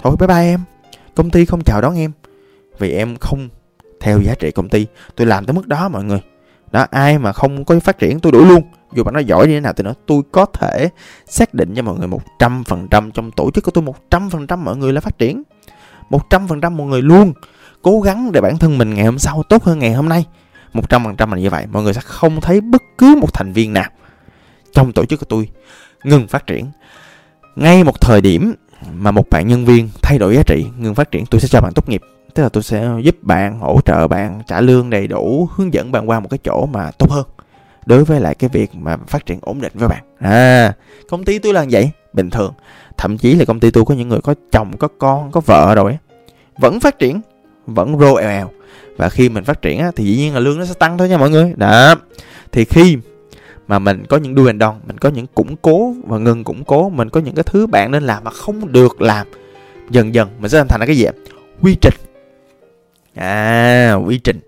Thôi 0.03 0.17
bye 0.19 0.27
bye 0.27 0.53
em. 0.53 0.61
Công 1.15 1.31
ty 1.31 1.45
không 1.45 1.65
chào 1.65 1.81
đón 1.81 1.97
em. 1.97 2.13
Vì 2.79 2.93
em 2.93 3.17
không 3.17 3.49
theo 4.01 4.21
giá 4.21 4.35
trị 4.35 4.51
công 4.51 4.69
ty. 4.69 4.87
Tôi 5.17 5.27
làm 5.27 5.45
tới 5.47 5.55
mức 5.55 5.67
đó 5.67 5.89
mọi 5.89 6.05
người 6.05 6.21
đó, 6.77 6.87
ai 6.91 7.19
mà 7.19 7.33
không 7.33 7.65
có 7.65 7.81
phát 7.81 7.99
triển, 7.99 8.21
tôi 8.21 8.33
đuổi 8.33 8.47
luôn. 8.47 8.63
Dù 8.93 9.05
bạn 9.05 9.15
nói 9.15 9.25
giỏi 9.25 9.47
như 9.47 9.55
thế 9.55 9.61
nào 9.61 9.73
thì 9.73 9.85
nó 9.85 9.93
tôi 10.07 10.23
có 10.33 10.47
thể 10.47 10.89
xác 11.27 11.55
định 11.55 11.75
cho 11.75 11.83
mọi 11.83 11.99
người 11.99 12.09
một 12.09 12.23
trăm 12.39 12.65
phần 12.65 12.89
trăm, 12.91 13.11
trong 13.11 13.31
tổ 13.31 13.51
chức 13.51 13.65
của 13.65 13.71
tôi 13.71 13.85
một 13.85 14.11
trăm 14.11 14.31
phần 14.31 14.47
trăm 14.47 14.65
mọi 14.65 14.77
người 14.77 14.93
là 14.93 15.01
phát 15.01 15.19
triển. 15.19 15.43
một 16.11 16.31
trăm 16.31 16.49
phần 16.49 16.61
trăm 16.61 16.77
mọi 16.77 16.87
người 16.87 17.03
luôn 17.03 17.33
cố 17.83 18.01
gắng 18.01 18.33
để 18.33 18.41
bản 18.41 18.59
thân 18.59 18.79
mình 18.79 18.95
ngày 18.95 19.05
hôm 19.05 19.19
sau 19.19 19.43
tốt 19.49 19.65
hơn 19.65 19.79
ngày 19.79 19.93
hôm 19.93 20.09
nay. 20.09 20.25
một 20.73 20.89
trăm 20.89 21.05
phần 21.05 21.17
trăm 21.17 21.33
là 21.33 21.39
như 21.39 21.51
vậy, 21.51 21.67
mọi 21.73 21.83
người 21.83 21.95
sẽ 21.95 22.01
không 22.05 22.41
thấy 22.41 22.61
bất 22.61 22.83
cứ 22.99 23.17
một 23.21 23.35
thành 23.35 23.53
viên 23.53 23.73
nào 23.73 23.91
trong 24.73 24.93
tổ 24.93 25.05
chức 25.05 25.21
của 25.21 25.27
tôi 25.29 25.49
ngừng 26.05 26.29
phát 26.29 26.47
triển. 26.47 26.67
Ngay 27.57 27.85
một 27.85 28.01
thời 28.01 28.21
điểm 28.21 28.55
mà 28.93 29.11
một 29.11 29.31
bạn 29.31 29.49
nhân 29.49 29.65
viên 29.65 29.89
thay 30.03 30.19
đổi 30.19 30.35
giá 30.35 30.43
trị, 30.47 30.67
ngừng 30.79 30.95
phát 30.95 31.11
triển, 31.11 31.27
tôi 31.27 31.41
sẽ 31.41 31.49
cho 31.49 31.61
bạn 31.61 31.73
tốt 31.73 31.89
nghiệp 31.89 32.03
tức 32.37 32.43
là 32.43 32.49
tôi 32.49 32.63
sẽ 32.63 32.89
giúp 33.03 33.17
bạn 33.23 33.59
hỗ 33.59 33.81
trợ 33.85 34.09
bạn 34.09 34.41
trả 34.47 34.61
lương 34.61 34.91
đầy 34.91 35.07
đủ 35.07 35.49
hướng 35.55 35.75
dẫn 35.75 35.93
bạn 35.93 36.11
qua 36.11 36.21
một 36.21 36.29
cái 36.31 36.39
chỗ 36.45 36.67
mà 36.67 36.91
tốt 36.99 37.11
hơn 37.11 37.27
đối 37.87 38.05
với 38.05 38.21
lại 38.21 38.35
cái 38.35 38.51
việc 38.53 38.75
mà 38.75 38.97
phát 38.97 39.27
triển 39.27 39.39
ổn 39.43 39.61
định 39.61 39.73
với 39.75 39.89
bạn. 39.89 40.05
À 40.19 40.73
công 41.09 41.25
ty 41.25 41.39
tôi 41.39 41.55
là 41.55 41.67
vậy 41.71 41.91
bình 42.13 42.31
thường. 42.31 42.53
Thậm 42.97 43.19
chí 43.19 43.35
là 43.35 43.45
công 43.45 43.61
ty 43.61 43.71
tôi 43.71 43.85
có 43.85 43.95
những 43.95 44.09
người 44.09 44.21
có 44.21 44.35
chồng 44.53 44.77
có 44.77 44.89
con 44.99 45.31
có 45.31 45.41
vợ 45.41 45.75
rồi 45.75 45.99
vẫn 46.59 46.81
phát 46.81 46.99
triển 46.99 47.21
vẫn 47.67 47.99
rô 47.99 48.15
eo 48.15 48.31
eo. 48.31 48.51
Và 48.97 49.09
khi 49.09 49.29
mình 49.29 49.45
phát 49.45 49.63
triển 49.63 49.79
á, 49.79 49.91
thì 49.97 50.05
dĩ 50.05 50.17
nhiên 50.17 50.35
là 50.35 50.41
lương 50.41 50.59
nó 50.59 50.65
sẽ 50.65 50.75
tăng 50.75 50.99
thôi 50.99 51.09
nha 51.09 51.19
mọi 51.19 51.31
người. 51.31 51.55
Đó. 51.57 51.95
Thì 52.53 52.65
khi 52.65 52.99
mà 53.69 53.79
mình 53.79 54.05
có 54.09 54.17
những 54.17 54.35
đuôi 54.35 54.47
and 54.47 54.61
đòn 54.61 54.75
mình 54.87 54.99
có 54.99 55.09
những 55.09 55.27
củng 55.27 55.57
cố 55.57 55.95
và 56.07 56.19
ngừng 56.19 56.45
củng 56.45 56.65
cố 56.65 56.89
mình 56.89 57.11
có 57.11 57.21
những 57.21 57.35
cái 57.35 57.45
thứ 57.47 57.67
bạn 57.67 57.91
nên 57.91 58.03
làm 58.03 58.25
mà 58.25 58.31
không 58.31 58.73
được 58.73 59.03
làm 59.03 59.27
dần 59.91 60.15
dần 60.15 60.29
mình 60.41 60.51
sẽ 60.51 60.65
thành 60.69 60.81
cái 60.87 60.97
gì 60.97 61.07
quy 61.63 61.77
trình 61.81 61.95
à 63.17 63.95
quy 63.95 64.19
trình. 64.19 64.41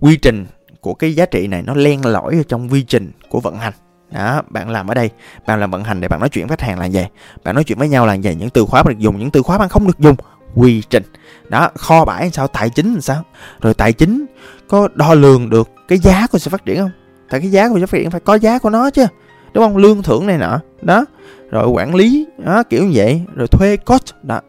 Quy 0.00 0.16
trình 0.16 0.46
của 0.80 0.94
cái 0.94 1.14
giá 1.14 1.26
trị 1.26 1.46
này 1.46 1.62
nó 1.62 1.74
len 1.74 2.06
lỏi 2.06 2.34
ở 2.36 2.42
trong 2.48 2.68
quy 2.68 2.82
trình 2.82 3.12
của 3.28 3.40
vận 3.40 3.56
hành. 3.58 3.72
Đó, 4.10 4.42
bạn 4.48 4.70
làm 4.70 4.88
ở 4.88 4.94
đây, 4.94 5.10
bạn 5.46 5.60
làm 5.60 5.70
vận 5.70 5.84
hành 5.84 6.00
để 6.00 6.08
bạn 6.08 6.20
nói 6.20 6.28
chuyện 6.28 6.46
với 6.46 6.56
khách 6.56 6.66
hàng 6.66 6.78
là 6.78 6.86
gì 6.86 7.04
bạn 7.44 7.54
nói 7.54 7.64
chuyện 7.64 7.78
với 7.78 7.88
nhau 7.88 8.06
là 8.06 8.14
gì 8.14 8.34
những 8.34 8.50
từ 8.50 8.64
khóa 8.64 8.82
bạn 8.82 8.94
được 8.94 9.00
dùng, 9.00 9.18
những 9.18 9.30
từ 9.30 9.42
khóa 9.42 9.58
bạn 9.58 9.68
không 9.68 9.86
được 9.86 9.98
dùng. 9.98 10.16
Quy 10.54 10.82
trình. 10.90 11.02
Đó, 11.48 11.70
kho 11.74 12.04
bãi 12.04 12.30
sao, 12.30 12.46
tài 12.46 12.70
chính 12.70 12.92
làm 12.92 13.00
sao? 13.00 13.22
Rồi 13.60 13.74
tài 13.74 13.92
chính 13.92 14.26
có 14.68 14.88
đo 14.94 15.14
lường 15.14 15.50
được 15.50 15.70
cái 15.88 15.98
giá 15.98 16.26
của 16.26 16.38
sự 16.38 16.50
phát 16.50 16.64
triển 16.64 16.78
không? 16.78 16.90
Tại 17.30 17.40
cái 17.40 17.50
giá 17.50 17.68
của 17.68 17.78
sự 17.78 17.86
phát 17.86 17.98
triển 17.98 18.10
phải 18.10 18.20
có 18.20 18.34
giá 18.34 18.58
của 18.58 18.70
nó 18.70 18.90
chứ, 18.90 19.06
đúng 19.54 19.64
không? 19.64 19.76
Lương 19.76 20.02
thưởng 20.02 20.26
này 20.26 20.38
nọ. 20.38 20.60
Đó, 20.82 21.04
rồi 21.50 21.68
quản 21.68 21.94
lý, 21.94 22.26
đó, 22.38 22.62
kiểu 22.62 22.84
như 22.84 22.90
vậy. 22.94 23.22
Rồi 23.34 23.48
thuê 23.48 23.76
coach. 23.76 24.22
Đó 24.22 24.40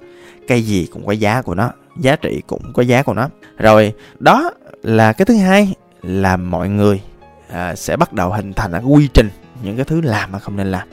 cây 0.47 0.61
gì 0.61 0.87
cũng 0.93 1.05
có 1.05 1.11
giá 1.11 1.41
của 1.41 1.55
nó 1.55 1.71
giá 1.99 2.15
trị 2.15 2.41
cũng 2.47 2.73
có 2.73 2.81
giá 2.81 3.03
của 3.03 3.13
nó. 3.13 3.29
Rồi 3.57 3.93
đó 4.19 4.51
là 4.83 5.13
cái 5.13 5.25
thứ 5.25 5.35
hai 5.35 5.73
là 6.01 6.37
mọi 6.37 6.69
người 6.69 7.01
à, 7.49 7.75
sẽ 7.75 7.97
bắt 7.97 8.13
đầu 8.13 8.31
hình 8.31 8.53
thành 8.53 8.71
cái 8.71 8.81
quy 8.81 9.09
trình 9.13 9.29
những 9.63 9.75
cái 9.75 9.85
thứ 9.85 10.01
làm 10.01 10.31
mà 10.31 10.39
không 10.39 10.57
nên 10.57 10.71
làm. 10.71 10.87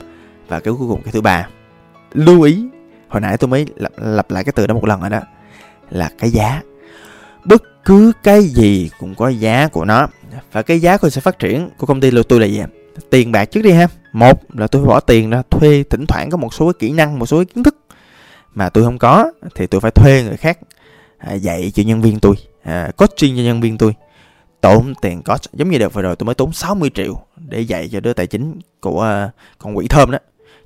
Và 0.47 0.59
cái 0.59 0.73
cuối 0.77 0.87
cùng 0.87 1.01
cái 1.03 1.11
thứ 1.11 1.21
ba 1.21 1.47
lưu 2.13 2.41
ý 2.41 2.65
hồi 3.07 3.21
nãy 3.21 3.37
tôi 3.37 3.47
mới 3.47 3.65
lặp, 3.75 3.91
lặp 3.97 4.31
lại 4.31 4.43
cái 4.43 4.53
từ 4.55 4.67
đó 4.67 4.73
một 4.73 4.85
lần 4.85 5.01
rồi 5.01 5.09
đó 5.09 5.19
là 5.89 6.09
cái 6.19 6.29
giá. 6.29 6.61
Bất 7.45 7.63
cứ 7.85 8.11
cái 8.23 8.43
gì 8.43 8.89
cũng 8.99 9.15
có 9.15 9.29
giá 9.29 9.67
của 9.67 9.85
nó 9.85 10.07
và 10.51 10.61
cái 10.61 10.79
giá 10.79 10.97
của 10.97 11.09
sự 11.09 11.21
phát 11.21 11.39
triển 11.39 11.69
của 11.77 11.87
công 11.87 12.01
ty 12.01 12.11
của 12.11 12.23
tôi 12.23 12.39
là 12.39 12.45
gì 12.45 12.61
tiền 13.09 13.31
bạc 13.31 13.45
trước 13.45 13.61
đi 13.61 13.71
ha. 13.71 13.87
Một 14.13 14.43
là 14.53 14.67
tôi 14.67 14.85
bỏ 14.85 14.99
tiền 14.99 15.29
ra 15.29 15.41
thuê 15.49 15.83
thỉnh 15.89 16.05
thoảng 16.07 16.29
có 16.29 16.37
một 16.37 16.53
số 16.53 16.65
cái 16.65 16.73
kỹ 16.79 16.91
năng 16.91 17.19
một 17.19 17.25
số 17.25 17.37
cái 17.37 17.45
kiến 17.45 17.63
thức 17.63 17.75
mà 18.53 18.69
tôi 18.69 18.83
không 18.83 18.97
có 18.97 19.31
thì 19.55 19.67
tôi 19.67 19.81
phải 19.81 19.91
thuê 19.91 20.23
người 20.23 20.37
khác 20.37 20.57
à, 21.17 21.33
dạy 21.33 21.71
cho 21.75 21.83
nhân 21.83 22.01
viên 22.01 22.19
tôi. 22.19 22.35
À, 22.63 22.91
coaching 22.97 23.37
cho 23.37 23.43
nhân 23.43 23.61
viên 23.61 23.77
tôi. 23.77 23.93
Tốn 24.61 24.93
tiền 25.01 25.21
coach. 25.21 25.41
Giống 25.53 25.69
như 25.69 25.77
đợt 25.77 25.93
vừa 25.93 26.01
rồi 26.01 26.15
tôi 26.15 26.25
mới 26.25 26.35
tốn 26.35 26.53
60 26.53 26.89
triệu 26.93 27.21
để 27.35 27.59
dạy 27.61 27.89
cho 27.91 27.99
đứa 27.99 28.13
tài 28.13 28.27
chính 28.27 28.59
của 28.79 29.25
uh, 29.27 29.31
con 29.57 29.77
quỷ 29.77 29.87
thơm 29.87 30.11
đó 30.11 30.17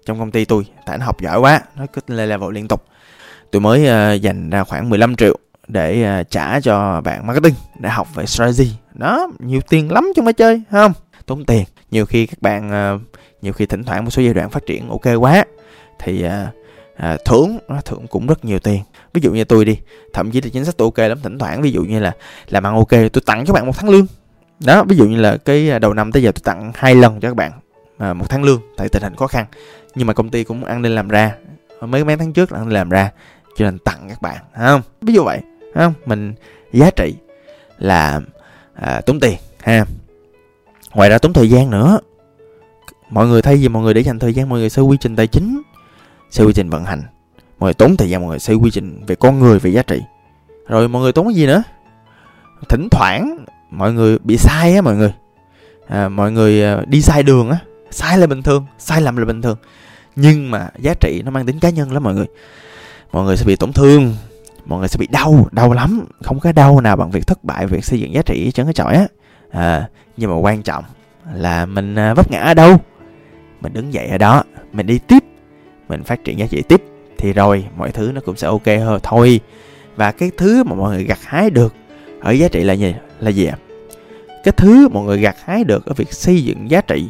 trong 0.06 0.20
công 0.20 0.32
ty 0.32 0.46
tôi. 0.46 0.66
Tại 0.86 0.98
nó 0.98 1.06
học 1.06 1.22
giỏi 1.22 1.40
quá 1.40 1.62
nó 1.78 1.86
cứ 1.94 2.02
lên 2.08 2.30
level 2.30 2.54
liên 2.54 2.68
tục. 2.68 2.86
Tôi 3.52 3.62
mới 3.62 3.82
uh, 3.82 4.22
dành 4.22 4.50
ra 4.50 4.64
khoảng 4.64 4.90
15 4.90 5.16
triệu 5.16 5.38
để 5.68 6.20
uh, 6.22 6.30
trả 6.30 6.60
cho 6.60 7.02
bạn 7.02 7.28
marketing 7.28 7.56
để 7.80 7.90
học 7.90 8.08
về 8.16 8.26
strategy. 8.26 8.72
Đó 8.94 9.28
nhiều 9.40 9.62
tiền 9.70 9.92
lắm 9.92 10.12
chứ 10.16 10.22
không 10.26 10.34
chơi 10.34 10.62
không? 10.72 10.94
Tốn 11.26 11.46
tiền. 11.46 11.64
Nhiều 11.92 12.06
khi 12.06 12.26
các 12.26 12.42
bạn 12.42 12.72
uh, 12.96 13.02
nhiều 13.42 13.54
khi 13.54 13.66
thỉnh 13.66 13.84
thoảng 13.84 14.04
một 14.06 14.12
số 14.12 14.22
giai 14.22 14.34
đoạn 14.34 14.50
phát 14.50 14.66
triển 14.66 14.90
ok 14.90 15.06
quá 15.20 15.46
thì 16.00 16.26
uh, 16.26 16.32
à, 17.02 17.18
thưởng 17.26 17.60
nó 17.68 17.82
thưởng 17.86 18.08
cũng 18.08 18.28
rất 18.28 18.46
nhiều 18.46 18.60
tiền. 18.60 18.82
Ví 19.14 19.22
dụ 19.22 19.32
như 19.32 19.44
tôi 19.44 19.66
đi 19.66 19.80
thậm 20.14 20.32
chí 20.32 20.42
là 20.42 20.50
chính 20.54 20.66
sách 20.66 20.78
tôi 20.78 20.86
ok 20.86 21.10
lắm 21.10 21.18
thỉnh 21.24 21.38
thoảng 21.40 21.62
ví 21.62 21.72
dụ 21.72 21.84
như 21.84 22.00
là 22.00 22.12
làm 22.50 22.64
ăn 22.64 22.76
ok 22.76 22.90
tôi 22.90 23.22
tặng 23.26 23.46
cho 23.46 23.54
bạn 23.54 23.66
một 23.66 23.78
tháng 23.78 23.90
lương. 23.90 24.06
Đó 24.60 24.84
ví 24.84 24.96
dụ 24.98 25.06
như 25.06 25.22
là 25.22 25.38
cái 25.38 25.72
à, 25.72 25.80
đầu 25.80 25.94
năm 25.94 26.12
tới 26.12 26.24
giờ 26.24 26.32
tôi 26.32 26.42
tặng 26.44 26.72
hai 26.76 26.96
lần 26.96 27.20
cho 27.20 27.30
các 27.30 27.36
bạn 27.36 27.52
à, 27.98 28.14
một 28.14 28.26
tháng 28.30 28.44
lương 28.44 28.62
tại 28.78 28.90
tình 28.90 29.04
hình 29.04 29.16
khó 29.16 29.28
khăn. 29.28 29.46
Nhưng 29.96 30.08
mà 30.08 30.14
công 30.14 30.30
ty 30.30 30.44
cũng 30.44 30.64
ăn 30.64 30.82
nên 30.82 30.96
làm 30.96 31.08
ra 31.08 31.36
mấy 31.82 32.04
mấy 32.04 32.18
tháng 32.18 32.34
trước 32.34 32.52
là 32.52 32.60
ăn 32.60 32.66
nên 32.66 32.74
làm 32.74 32.90
ra 32.90 33.12
cho 33.58 33.66
nên 33.66 33.80
tặng 33.80 34.06
các 34.10 34.22
bạn 34.22 34.38
không? 34.58 34.82
Ví 35.02 35.14
dụ 35.14 35.24
vậy 35.24 35.42
không? 35.76 35.94
Mình 36.06 36.34
giá 36.74 36.92
trị 36.92 37.16
là 37.78 38.22
à, 38.74 39.02
tốn 39.02 39.20
tiền 39.20 39.38
ha. 39.64 39.86
Ngoài 40.94 41.10
ra 41.10 41.18
tốn 41.18 41.34
thời 41.34 41.50
gian 41.50 41.70
nữa. 41.70 42.00
Mọi 43.10 43.28
người 43.28 43.42
thay 43.42 43.56
vì 43.56 43.68
mọi 43.68 43.84
người 43.84 43.94
để 43.94 44.02
dành 44.02 44.20
thời 44.20 44.34
gian 44.34 44.50
mọi 44.50 44.60
người 44.60 44.70
xây 44.70 44.86
quy 44.86 44.98
trình 45.02 45.16
tài 45.16 45.28
chính 45.28 45.62
xây 46.32 46.46
quy 46.46 46.54
trình 46.54 46.70
vận 46.70 46.86
hành. 46.86 47.04
Mọi 47.60 47.68
người 47.68 47.74
tốn 47.74 47.98
thời 47.98 48.10
gian 48.10 48.22
mọi 48.22 48.30
người 48.30 48.40
xây 48.40 48.56
quy 48.56 48.72
trình 48.72 49.06
về 49.08 49.16
con 49.16 49.40
người 49.40 49.60
về 49.60 49.72
giá 49.72 49.84
trị. 49.84 50.02
Rồi 50.68 50.88
mọi 50.88 51.02
người 51.02 51.12
tốn 51.12 51.26
cái 51.28 51.36
gì 51.36 51.48
nữa? 51.48 51.64
Thỉnh 52.70 52.88
thoảng 52.92 53.46
mọi 53.72 53.94
người 53.94 54.20
bị 54.20 54.38
sai 54.38 54.76
á 54.76 54.82
mọi 54.82 54.96
người. 54.96 55.14
À, 55.88 56.10
mọi 56.10 56.32
người 56.32 56.64
à, 56.64 56.82
đi 56.88 57.02
sai 57.02 57.24
đường 57.24 57.50
á. 57.50 57.58
Sai 57.92 58.18
là 58.18 58.28
bình 58.28 58.42
thường 58.42 58.66
sai 58.80 59.02
lầm 59.02 59.18
là 59.18 59.26
bình 59.26 59.42
thường. 59.42 59.58
Nhưng 60.16 60.52
mà 60.52 60.70
giá 60.80 60.94
trị 61.00 61.22
nó 61.26 61.32
mang 61.32 61.46
tính 61.46 61.60
cá 61.60 61.70
nhân 61.70 61.92
lắm 61.92 62.04
mọi 62.04 62.16
người. 62.16 62.28
Mọi 63.12 63.26
người 63.26 63.38
sẽ 63.38 63.46
bị 63.46 63.56
tổn 63.56 63.74
thương 63.74 64.16
mọi 64.66 64.80
người 64.80 64.88
sẽ 64.88 64.98
bị 64.98 65.08
đau 65.08 65.48
đau 65.52 65.74
lắm. 65.74 66.06
Không 66.24 66.40
có 66.40 66.52
đau 66.52 66.82
nào 66.82 66.96
bằng 66.96 67.12
việc 67.12 67.28
thất 67.28 67.44
bại 67.44 67.68
việc 67.68 67.86
xây 67.86 68.00
dựng 68.00 68.14
giá 68.14 68.22
trị 68.22 68.52
chẳng 68.54 68.66
cái 68.66 68.74
chọi 68.74 68.96
á. 68.96 69.08
À, 69.52 69.90
nhưng 70.18 70.30
mà 70.30 70.36
quan 70.36 70.64
trọng 70.64 70.84
là 71.34 71.66
mình 71.66 71.96
à, 71.96 72.14
vấp 72.14 72.32
ngã 72.32 72.40
ở 72.40 72.54
đâu? 72.54 72.78
Mình 73.62 73.74
đứng 73.74 73.94
dậy 73.94 74.08
ở 74.08 74.18
đó 74.18 74.44
mình 74.74 74.88
đi 74.88 75.00
tiếp 75.08 75.24
mình 75.92 76.04
phát 76.04 76.24
triển 76.24 76.40
giá 76.40 76.46
trị 76.50 76.62
tiếp, 76.62 76.84
thì 77.18 77.34
rồi 77.34 77.66
mọi 77.78 77.92
thứ 77.92 78.12
nó 78.14 78.22
cũng 78.22 78.36
sẽ 78.36 78.48
ok 78.48 78.66
hơn. 78.66 79.00
Thôi, 79.04 79.40
và 79.96 80.12
cái 80.12 80.32
thứ 80.38 80.64
mà 80.64 80.76
mọi 80.76 80.96
người 80.96 81.04
gặt 81.04 81.20
hái 81.24 81.50
được 81.50 81.74
ở 82.22 82.32
giá 82.32 82.48
trị 82.48 82.64
là 82.64 82.74
gì? 82.74 82.96
Là 83.20 83.30
gì 83.30 83.46
ạ? 83.46 83.58
Cái 84.44 84.52
thứ 84.58 84.88
mọi 84.88 85.06
người 85.06 85.18
gặt 85.18 85.36
hái 85.44 85.64
được 85.64 85.86
ở 85.86 85.94
việc 85.94 86.14
xây 86.14 86.44
dựng 86.44 86.72
giá 86.72 86.82
trị 86.82 87.06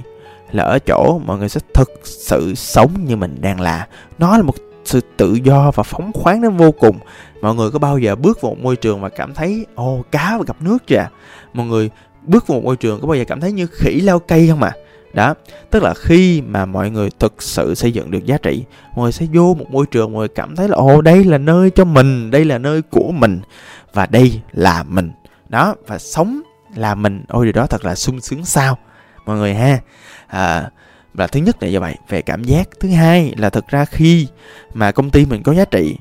là 0.51 0.63
ở 0.63 0.79
chỗ 0.79 1.19
mọi 1.25 1.37
người 1.37 1.49
sẽ 1.49 1.59
thực 1.73 1.91
sự 2.03 2.55
sống 2.55 2.91
như 3.07 3.15
mình 3.15 3.37
đang 3.41 3.61
là. 3.61 3.87
Nó 4.17 4.37
là 4.37 4.43
một 4.43 4.55
sự 4.85 5.01
tự 5.17 5.37
do 5.43 5.71
và 5.75 5.83
phóng 5.83 6.11
khoáng 6.13 6.41
đến 6.41 6.57
vô 6.57 6.71
cùng. 6.71 6.97
Mọi 7.41 7.55
người 7.55 7.71
có 7.71 7.79
bao 7.79 7.97
giờ 7.97 8.15
bước 8.15 8.41
vào 8.41 8.49
một 8.49 8.61
môi 8.61 8.75
trường 8.75 9.01
và 9.01 9.09
cảm 9.09 9.33
thấy, 9.33 9.65
ồ, 9.75 10.03
cá 10.11 10.37
và 10.37 10.43
gặp 10.47 10.55
nước 10.61 10.77
chưa 10.87 11.07
mọi 11.53 11.67
người 11.67 11.89
bước 12.23 12.47
vào 12.47 12.55
một 12.55 12.65
môi 12.65 12.75
trường 12.75 13.01
có 13.01 13.07
bao 13.07 13.17
giờ 13.17 13.23
cảm 13.27 13.39
thấy 13.39 13.51
như 13.51 13.67
khỉ 13.67 14.01
leo 14.01 14.19
cây 14.19 14.47
không 14.47 14.63
ạ? 14.63 14.71
à? 14.75 14.79
Đó 15.13 15.33
tức 15.69 15.83
là 15.83 15.93
khi 15.93 16.41
mà 16.41 16.65
mọi 16.65 16.89
người 16.89 17.09
thực 17.19 17.41
sự 17.41 17.75
xây 17.75 17.91
dựng 17.91 18.11
được 18.11 18.25
giá 18.25 18.37
trị 18.37 18.63
mọi 18.95 19.03
người 19.03 19.11
sẽ 19.11 19.25
vô 19.33 19.53
một 19.53 19.71
môi 19.71 19.85
trường 19.85 20.13
mọi 20.13 20.19
người 20.19 20.27
cảm 20.27 20.55
thấy 20.55 20.67
là 20.67 20.75
ồ 20.75 21.01
đây 21.01 21.23
là 21.23 21.37
nơi 21.37 21.69
cho 21.69 21.85
mình 21.85 22.31
đây 22.31 22.45
là 22.45 22.57
nơi 22.57 22.81
của 22.81 23.11
mình. 23.11 23.41
Và 23.93 24.05
đây 24.05 24.41
là 24.51 24.83
mình. 24.83 25.11
Đó 25.49 25.75
và 25.87 25.99
sống 25.99 26.41
là 26.75 26.95
mình. 26.95 27.23
Ôi 27.27 27.45
điều 27.45 27.53
đó 27.53 27.65
thật 27.65 27.85
là 27.85 27.95
sung 27.95 28.21
sướng 28.21 28.45
sao? 28.45 28.77
Mọi 29.25 29.37
người 29.37 29.53
ha. 29.53 29.79
À, 30.27 30.69
là 31.13 31.27
thứ 31.27 31.39
nhất 31.39 31.63
là 31.63 31.69
như 31.69 31.79
vậy 31.79 31.95
về 32.09 32.21
cảm 32.21 32.43
giác. 32.43 32.69
Thứ 32.79 32.89
hai 32.89 33.33
là 33.37 33.49
thực 33.49 33.67
ra 33.67 33.85
khi 33.85 34.27
mà 34.73 34.91
công 34.91 35.09
ty 35.09 35.25
mình 35.25 35.43
có 35.43 35.53
giá 35.53 35.65
trị 35.65 35.95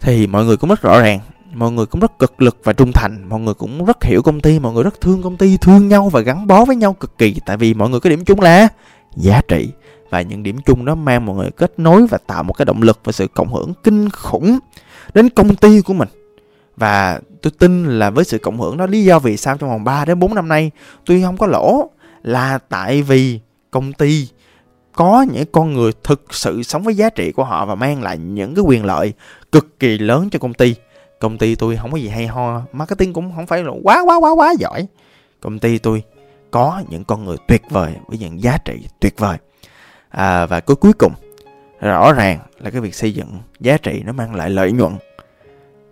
thì 0.00 0.26
mọi 0.26 0.44
người 0.44 0.56
cũng 0.56 0.70
rất 0.70 0.82
rõ 0.82 1.00
ràng 1.00 1.20
mọi 1.54 1.72
người 1.72 1.86
cũng 1.86 2.00
rất 2.00 2.18
cực 2.18 2.42
lực 2.42 2.56
và 2.64 2.72
trung 2.72 2.92
thành. 2.92 3.28
Mọi 3.28 3.40
người 3.40 3.54
cũng 3.54 3.84
rất 3.84 4.04
hiểu 4.04 4.22
công 4.22 4.40
ty. 4.40 4.58
Mọi 4.58 4.72
người 4.72 4.84
rất 4.84 5.00
thương 5.00 5.22
công 5.22 5.36
ty, 5.36 5.56
thương 5.56 5.88
nhau 5.88 6.08
và 6.08 6.20
gắn 6.20 6.46
bó 6.46 6.64
với 6.64 6.76
nhau 6.76 6.92
cực 6.92 7.18
kỳ. 7.18 7.40
Tại 7.46 7.56
vì 7.56 7.74
mọi 7.74 7.88
người 7.88 8.00
có 8.00 8.10
điểm 8.10 8.24
chung 8.24 8.40
là 8.40 8.68
giá 9.16 9.42
trị. 9.48 9.68
Và 10.10 10.22
những 10.22 10.42
điểm 10.42 10.58
chung 10.66 10.84
đó 10.84 10.94
mang 10.94 11.26
mọi 11.26 11.36
người 11.36 11.50
kết 11.50 11.78
nối 11.78 12.06
và 12.06 12.18
tạo 12.26 12.42
một 12.42 12.52
cái 12.52 12.64
động 12.64 12.82
lực 12.82 13.00
và 13.04 13.12
sự 13.12 13.26
cộng 13.26 13.52
hưởng 13.52 13.72
kinh 13.84 14.10
khủng 14.10 14.58
đến 15.14 15.28
công 15.30 15.56
ty 15.56 15.80
của 15.80 15.92
mình. 15.92 16.08
Và 16.76 17.20
tôi 17.42 17.52
tin 17.58 17.98
là 17.98 18.10
với 18.10 18.24
sự 18.24 18.38
cộng 18.38 18.60
hưởng 18.60 18.76
đó, 18.76 18.86
lý 18.86 19.04
do 19.04 19.18
vì 19.18 19.36
sao 19.36 19.56
trong 19.56 19.70
vòng 19.70 19.84
3 19.84 20.04
đến 20.04 20.18
4 20.18 20.34
năm 20.34 20.48
nay 20.48 20.70
tôi 21.06 21.22
không 21.22 21.36
có 21.36 21.46
lỗ 21.46 21.90
là 22.22 22.58
tại 22.68 23.02
vì 23.02 23.40
công 23.70 23.92
ty 23.92 24.28
có 24.92 25.26
những 25.32 25.44
con 25.52 25.72
người 25.72 25.92
thực 26.04 26.34
sự 26.34 26.62
sống 26.62 26.82
với 26.82 26.94
giá 26.94 27.10
trị 27.10 27.32
của 27.32 27.44
họ 27.44 27.66
và 27.66 27.74
mang 27.74 28.02
lại 28.02 28.18
những 28.18 28.54
cái 28.54 28.64
quyền 28.64 28.84
lợi 28.84 29.12
cực 29.52 29.80
kỳ 29.80 29.98
lớn 29.98 30.30
cho 30.30 30.38
công 30.38 30.54
ty 30.54 30.74
công 31.20 31.38
ty 31.38 31.54
tôi 31.54 31.76
không 31.76 31.92
có 31.92 31.98
gì 31.98 32.08
hay 32.08 32.26
ho 32.26 32.62
marketing 32.72 33.12
cũng 33.12 33.32
không 33.36 33.46
phải 33.46 33.64
là 33.64 33.72
quá 33.82 34.02
quá 34.04 34.16
quá 34.16 34.30
quá 34.30 34.54
giỏi. 34.58 34.86
Công 35.40 35.58
ty 35.58 35.78
tôi 35.78 36.02
có 36.50 36.82
những 36.88 37.04
con 37.04 37.24
người 37.24 37.36
tuyệt 37.48 37.62
vời 37.70 37.94
với 38.06 38.18
những 38.18 38.42
giá 38.42 38.58
trị 38.64 38.86
tuyệt 39.00 39.18
vời. 39.18 39.38
À, 40.08 40.46
và 40.46 40.60
cuối 40.60 40.76
cuối 40.76 40.92
cùng 40.92 41.12
rõ 41.80 42.12
ràng 42.12 42.38
là 42.58 42.70
cái 42.70 42.80
việc 42.80 42.94
xây 42.94 43.14
dựng 43.14 43.38
giá 43.60 43.76
trị 43.76 44.02
nó 44.04 44.12
mang 44.12 44.34
lại 44.34 44.50
lợi 44.50 44.72
nhuận. 44.72 44.92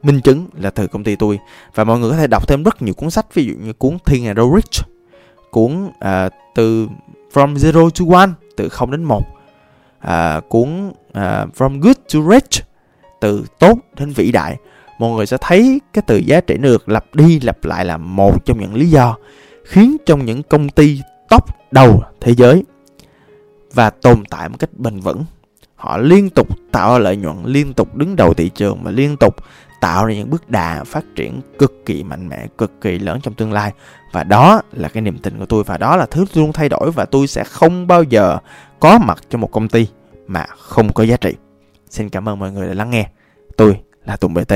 Minh 0.03 0.21
chứng 0.21 0.49
là 0.55 0.71
từ 0.71 0.87
công 0.87 1.05
ty 1.05 1.17
tôi. 1.17 1.39
Và 1.75 1.85
mọi 1.85 1.99
người 1.99 2.11
có 2.11 2.17
thể 2.17 2.27
đọc 2.27 2.49
thêm 2.49 2.63
rất 2.63 2.83
nhiều 2.83 2.95
cuốn 2.95 3.11
sách 3.11 3.35
ví 3.35 3.45
dụ 3.45 3.55
như 3.65 3.73
cuốn 3.73 3.99
Thiên 4.07 4.25
Hà 4.25 4.35
Rich 4.35 4.89
cuốn 5.51 5.91
à, 5.99 6.29
từ 6.55 6.89
From 7.33 7.55
Zero 7.55 7.91
to 7.91 8.19
One 8.19 8.31
từ 8.57 8.69
0 8.69 8.91
đến 8.91 9.05
1 9.05 9.25
à, 9.99 10.41
cuốn 10.49 10.93
à, 11.13 11.47
From 11.57 11.81
Good 11.81 11.97
to 12.15 12.21
Rich 12.31 12.65
từ 13.21 13.45
tốt 13.59 13.79
đến 13.97 14.11
vĩ 14.11 14.33
đại 14.33 14.57
mọi 14.99 15.17
người 15.17 15.27
sẽ 15.27 15.37
thấy 15.41 15.81
cái 15.93 16.03
từ 16.07 16.17
giá 16.17 16.41
trị 16.41 16.57
được 16.59 16.89
lặp 16.89 17.15
đi 17.15 17.41
lặp 17.41 17.65
lại 17.65 17.85
là 17.85 17.97
một 17.97 18.45
trong 18.45 18.61
những 18.61 18.75
lý 18.75 18.91
do 18.91 19.17
khiến 19.65 19.97
trong 20.07 20.25
những 20.25 20.43
công 20.43 20.69
ty 20.69 21.01
top 21.29 21.45
đầu 21.71 22.03
thế 22.21 22.35
giới 22.35 22.65
và 23.75 23.91
tồn 23.91 24.25
tại 24.31 24.49
một 24.49 24.57
cách 24.59 24.71
bền 24.77 25.01
vững, 25.01 25.25
họ 25.75 25.99
liên 25.99 26.31
tục 26.31 26.49
tạo 26.73 26.99
lợi 26.99 27.17
nhuận, 27.17 27.37
liên 27.45 27.75
tục 27.75 27.97
đứng 27.97 28.17
đầu 28.17 28.35
thị 28.35 28.49
trường 28.49 28.79
và 28.83 28.91
liên 28.91 29.17
tục 29.17 29.37
tạo 29.81 30.07
ra 30.07 30.15
những 30.15 30.31
bước 30.31 30.51
đà 30.51 30.85
phát 30.85 31.05
triển 31.17 31.41
cực 31.59 31.87
kỳ 31.87 32.03
mạnh 32.03 32.29
mẽ, 32.29 32.47
cực 32.59 32.81
kỳ 32.81 32.99
lớn 32.99 33.21
trong 33.23 33.35
tương 33.35 33.53
lai. 33.53 33.73
Và 34.13 34.25
đó 34.25 34.63
là 34.73 34.89
cái 34.89 35.01
niềm 35.01 35.19
tin 35.19 35.39
của 35.39 35.47
tôi 35.47 35.65
và 35.65 35.77
đó 35.77 35.97
là 35.97 36.07
thứ 36.07 36.25
luôn 36.35 36.53
thay 36.53 36.69
đổi 36.69 36.91
và 36.91 37.05
tôi 37.05 37.27
sẽ 37.27 37.45
không 37.45 37.87
bao 37.87 38.03
giờ 38.03 38.39
có 38.81 38.99
mặt 38.99 39.19
trong 39.31 39.41
một 39.41 39.53
công 39.53 39.69
ty 39.69 39.87
mà 40.27 40.47
không 40.59 40.93
có 40.93 41.05
giá 41.05 41.17
trị. 41.17 41.35
Xin 41.91 42.09
cảm 42.09 42.29
ơn 42.29 42.39
mọi 42.39 42.53
người 42.53 42.69
đã 42.69 42.75
lắng 42.75 42.91
nghe. 42.91 43.11
Tôi 43.57 43.81
là 44.05 44.17
tùng 44.17 44.35
bt 44.35 44.53